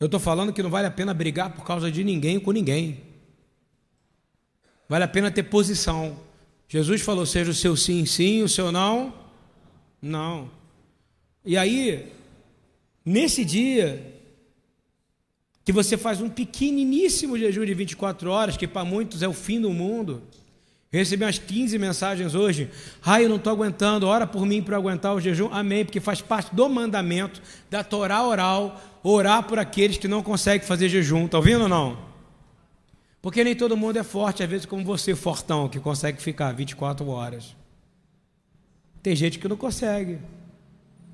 [0.00, 3.02] Eu estou falando que não vale a pena brigar por causa de ninguém com ninguém.
[4.88, 6.18] Vale a pena ter posição.
[6.66, 9.12] Jesus falou: seja o seu sim, sim, o seu não,
[10.00, 10.50] não.
[11.44, 12.10] E aí,
[13.04, 14.18] nesse dia,
[15.62, 19.60] que você faz um pequeniníssimo jejum de 24 horas, que para muitos é o fim
[19.60, 20.22] do mundo.
[20.92, 22.68] Recebi umas 15 mensagens hoje.
[23.04, 25.48] Ai, eu não estou aguentando, ora por mim para aguentar o jejum.
[25.52, 30.66] Amém, porque faz parte do mandamento da Torá oral, orar por aqueles que não conseguem
[30.66, 31.26] fazer jejum.
[31.26, 32.10] Está ouvindo ou não?
[33.22, 37.06] Porque nem todo mundo é forte, às vezes como você, fortão, que consegue ficar 24
[37.06, 37.54] horas.
[39.00, 40.18] Tem gente que não consegue.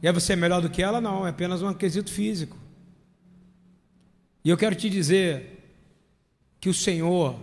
[0.03, 1.03] E aí você é melhor do que ela?
[1.03, 2.57] Não, é apenas um quesito físico.
[4.43, 5.77] E eu quero te dizer
[6.61, 7.37] que o Senhor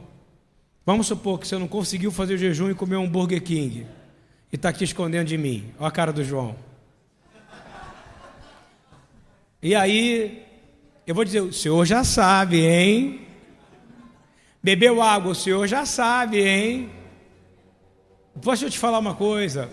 [0.85, 3.87] Vamos supor que você não conseguiu fazer o jejum e comer um Burger King
[4.51, 5.71] e está aqui escondendo de mim.
[5.79, 6.55] Olha a cara do João.
[9.61, 10.43] E aí,
[11.07, 13.21] eu vou dizer: o senhor já sabe, hein?
[14.61, 16.89] Bebeu água, o senhor já sabe, hein?
[18.41, 19.69] Posso te falar uma coisa?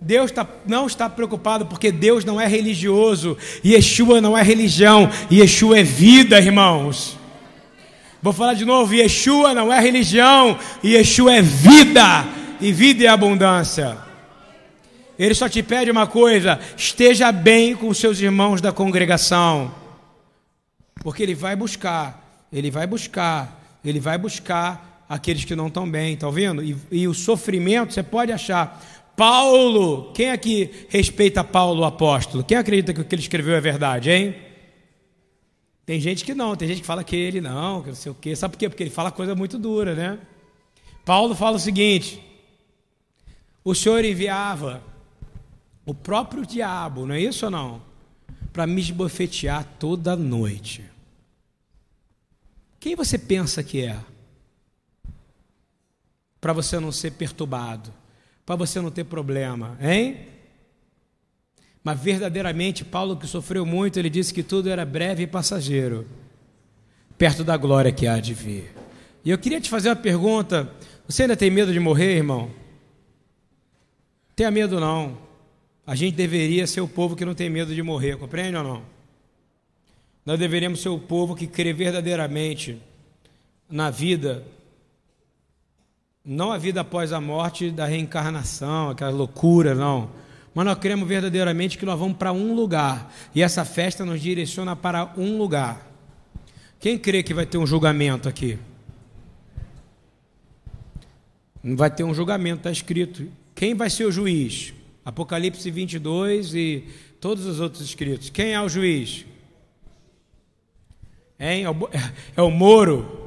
[0.00, 5.78] Deus tá, não está preocupado porque Deus não é religioso, Yeshua não é religião, Yeshua
[5.78, 7.18] é vida, irmãos.
[8.24, 12.24] Vou falar de novo: Yeshua não é religião, Yeshua é vida,
[12.58, 13.98] e vida é abundância.
[15.18, 19.74] Ele só te pede uma coisa: esteja bem com seus irmãos da congregação,
[21.02, 26.14] porque ele vai buscar, ele vai buscar, ele vai buscar aqueles que não estão bem,
[26.14, 26.64] está ouvindo?
[26.64, 28.82] E, e o sofrimento, você pode achar.
[29.14, 32.42] Paulo, quem aqui respeita Paulo o apóstolo?
[32.42, 34.34] Quem acredita que o que ele escreveu é verdade, hein?
[35.86, 38.14] Tem gente que não, tem gente que fala que ele não, que não sei o
[38.14, 38.34] quê.
[38.34, 38.68] Sabe por quê?
[38.68, 40.18] Porque ele fala coisa muito dura, né?
[41.04, 42.22] Paulo fala o seguinte:
[43.62, 44.82] o Senhor enviava
[45.84, 47.82] o próprio diabo, não é isso ou não?
[48.52, 50.84] Para me esbofetear toda noite.
[52.80, 53.98] Quem você pensa que é?
[56.40, 57.92] Para você não ser perturbado,
[58.46, 60.33] para você não ter problema, hein?
[61.84, 66.06] Mas verdadeiramente, Paulo, que sofreu muito, ele disse que tudo era breve e passageiro,
[67.18, 68.74] perto da glória que há de vir.
[69.22, 70.72] E eu queria te fazer uma pergunta:
[71.06, 72.50] você ainda tem medo de morrer, irmão?
[74.34, 75.18] Tenha medo não.
[75.86, 78.82] A gente deveria ser o povo que não tem medo de morrer, compreende ou não?
[80.24, 82.80] Nós deveríamos ser o povo que crê verdadeiramente
[83.68, 84.42] na vida,
[86.24, 90.23] não a vida após a morte da reencarnação, aquela loucura, não
[90.54, 94.76] mas nós cremos verdadeiramente que nós vamos para um lugar e essa festa nos direciona
[94.76, 95.90] para um lugar.
[96.78, 98.58] Quem crê que vai ter um julgamento aqui?
[101.62, 103.26] Não vai ter um julgamento, está escrito.
[103.54, 104.74] Quem vai ser o juiz?
[105.04, 106.84] Apocalipse 22 e
[107.20, 108.30] todos os outros escritos.
[108.30, 109.24] Quem é o juiz?
[111.40, 111.64] Hein?
[112.36, 113.24] É o Moro.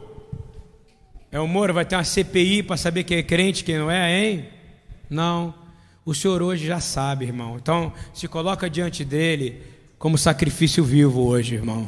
[1.32, 4.24] É o Moro, vai ter uma CPI para saber quem é crente, quem não é,
[4.24, 4.46] hein?
[5.10, 5.66] Não.
[6.08, 7.58] O Senhor hoje já sabe, irmão.
[7.58, 9.62] Então, se coloca diante dele
[9.99, 11.86] como sacrifício vivo hoje, irmão.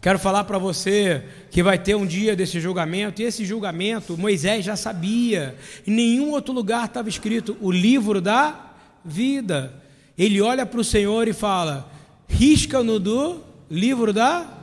[0.00, 4.64] Quero falar para você que vai ter um dia desse julgamento, e esse julgamento Moisés
[4.64, 5.56] já sabia.
[5.84, 8.70] Em nenhum outro lugar estava escrito o livro da
[9.04, 9.82] vida.
[10.16, 11.90] Ele olha para o Senhor e fala:
[12.28, 14.56] risca-no do livro da.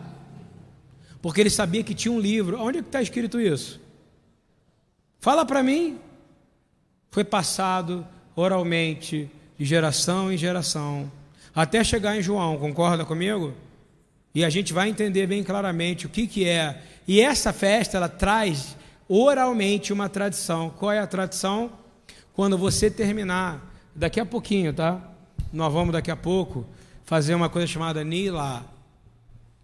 [1.21, 2.57] Porque ele sabia que tinha um livro.
[2.61, 3.81] Onde é que está escrito isso?
[5.19, 5.99] Fala para mim.
[7.09, 11.11] Foi passado oralmente, de geração em geração,
[11.53, 13.53] até chegar em João, concorda comigo?
[14.33, 16.81] E a gente vai entender bem claramente o que, que é.
[17.07, 18.77] E essa festa, ela traz
[19.07, 20.69] oralmente uma tradição.
[20.69, 21.71] Qual é a tradição?
[22.33, 23.61] Quando você terminar,
[23.93, 25.01] daqui a pouquinho, tá?
[25.51, 26.65] Nós vamos daqui a pouco
[27.03, 28.65] fazer uma coisa chamada Nila.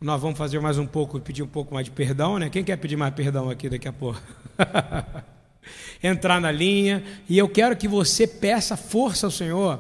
[0.02, 2.50] Nós vamos fazer mais um pouco, pedir um pouco mais de perdão, né?
[2.50, 4.22] Quem quer pedir mais perdão aqui daqui a pouco?
[6.04, 7.04] Entrar na linha.
[7.28, 9.80] E eu quero que você peça força ao Senhor,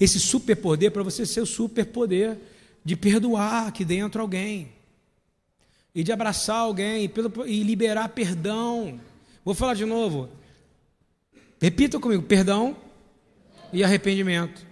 [0.00, 2.36] esse superpoder, para você ser o superpoder
[2.84, 4.68] de perdoar aqui dentro alguém.
[5.94, 7.10] E de abraçar alguém
[7.46, 9.00] e liberar perdão.
[9.44, 10.28] Vou falar de novo.
[11.60, 12.76] Repita comigo: perdão
[13.72, 14.64] e arrependimento.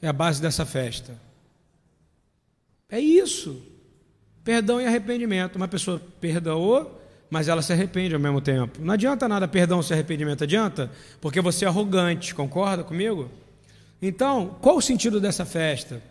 [0.00, 1.20] É a base dessa festa.
[2.88, 3.62] É isso.
[4.44, 5.56] Perdão e arrependimento.
[5.56, 7.00] Uma pessoa perdoou,
[7.30, 8.80] mas ela se arrepende ao mesmo tempo.
[8.80, 10.90] Não adianta nada perdão se arrependimento, adianta?
[11.20, 13.30] Porque você é arrogante, concorda comigo?
[14.00, 16.02] Então, qual o sentido dessa festa?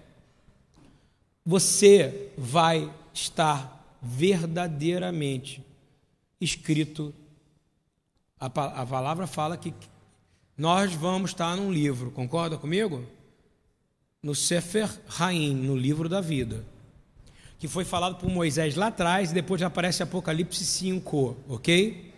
[1.46, 5.64] Você vai estar verdadeiramente
[6.42, 7.14] escrito.
[8.40, 9.74] A, a palavra fala que
[10.58, 13.06] nós vamos estar num livro, concorda comigo?
[14.22, 14.90] No Sefer
[15.20, 16.66] Haim, no livro da vida,
[17.58, 22.14] que foi falado por Moisés lá atrás e depois aparece Apocalipse 5, ok?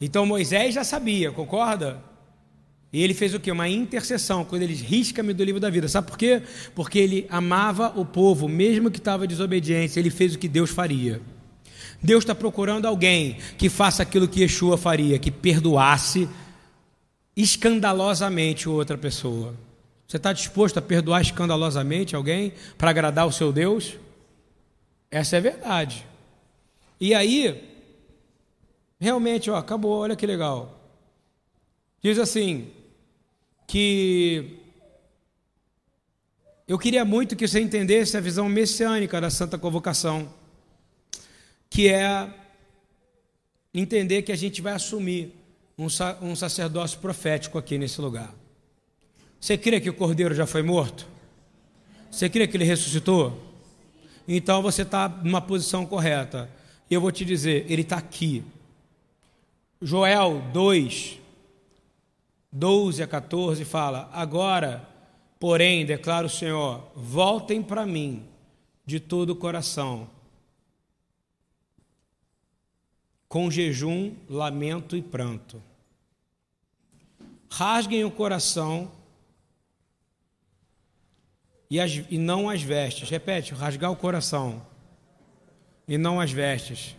[0.00, 2.02] Então Moisés já sabia, concorda?
[2.92, 3.50] E ele fez o que?
[3.50, 5.88] Uma intercessão, quando ele risca-me do livro da vida.
[5.88, 6.42] Sabe por quê?
[6.76, 11.20] Porque ele amava o povo, mesmo que estava desobediente, ele fez o que Deus faria.
[12.00, 16.28] Deus está procurando alguém que faça aquilo que Yeshua faria, que perdoasse
[17.36, 19.54] escandalosamente outra pessoa.
[20.14, 23.96] Você está disposto a perdoar escandalosamente alguém para agradar o seu Deus?
[25.10, 26.06] Essa é a verdade.
[27.00, 27.68] E aí,
[29.00, 30.78] realmente, ó, acabou, olha que legal.
[32.00, 32.70] Diz assim:
[33.66, 34.56] que
[36.68, 40.32] eu queria muito que você entendesse a visão messiânica da Santa Convocação,
[41.68, 42.32] que é
[43.74, 45.34] entender que a gente vai assumir
[45.76, 48.32] um, sacerdócio profético aqui nesse lugar.
[49.44, 51.06] Você crê que o cordeiro já foi morto?
[52.10, 53.38] Você crê que ele ressuscitou?
[54.26, 56.50] Então você está numa posição correta.
[56.90, 58.42] Eu vou te dizer, ele está aqui.
[59.82, 61.18] Joel 2,
[62.50, 64.88] 12 a 14 fala: Agora,
[65.38, 68.24] porém, declara o Senhor, voltem para mim
[68.86, 70.08] de todo o coração
[73.28, 75.62] com jejum, lamento e pranto.
[77.50, 78.90] Rasguem o coração
[81.74, 83.10] e, as, e não as vestes.
[83.10, 84.62] Repete, rasgar o coração
[85.88, 86.94] e não as vestes.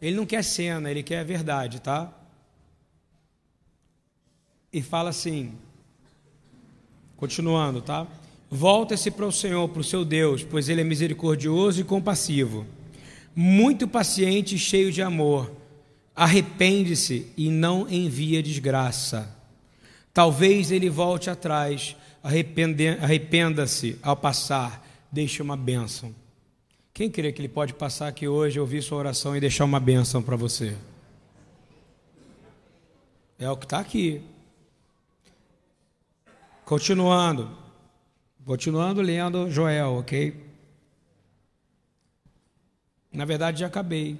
[0.00, 2.12] Ele não quer cena, ele quer a verdade, tá?
[4.72, 5.54] E fala assim,
[7.16, 8.06] continuando, tá?
[8.50, 12.66] Volta-se para o Senhor, para o seu Deus, pois Ele é misericordioso e compassivo,
[13.34, 15.50] muito paciente e cheio de amor
[16.14, 19.34] arrepende-se e não envia desgraça.
[20.12, 26.14] Talvez ele volte atrás, arrependa-se ao passar, deixe uma bênção.
[26.94, 30.22] Quem crê que ele pode passar aqui hoje, ouvir sua oração e deixar uma bênção
[30.22, 30.76] para você?
[33.38, 34.22] É o que está aqui.
[36.64, 37.50] Continuando.
[38.44, 40.36] Continuando lendo Joel, ok?
[43.10, 44.18] Na verdade, já acabei.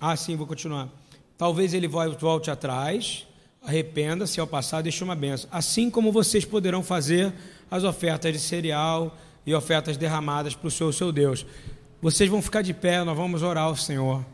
[0.00, 0.88] Ah, sim, vou continuar.
[1.36, 3.27] Talvez ele volte atrás,
[3.68, 5.48] arrependa-se ao passado e deixe uma benção.
[5.52, 7.34] Assim como vocês poderão fazer
[7.70, 9.14] as ofertas de cereal
[9.44, 11.44] e ofertas derramadas para o seu, seu Deus.
[12.00, 14.24] Vocês vão ficar de pé, nós vamos orar ao Senhor.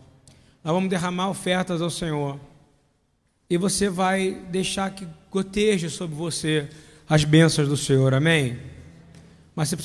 [0.62, 2.38] Nós vamos derramar ofertas ao Senhor.
[3.50, 6.68] E você vai deixar que goteje sobre você
[7.08, 8.14] as bênçãos do Senhor.
[8.14, 8.56] Amém?
[9.56, 9.82] Mas você precisa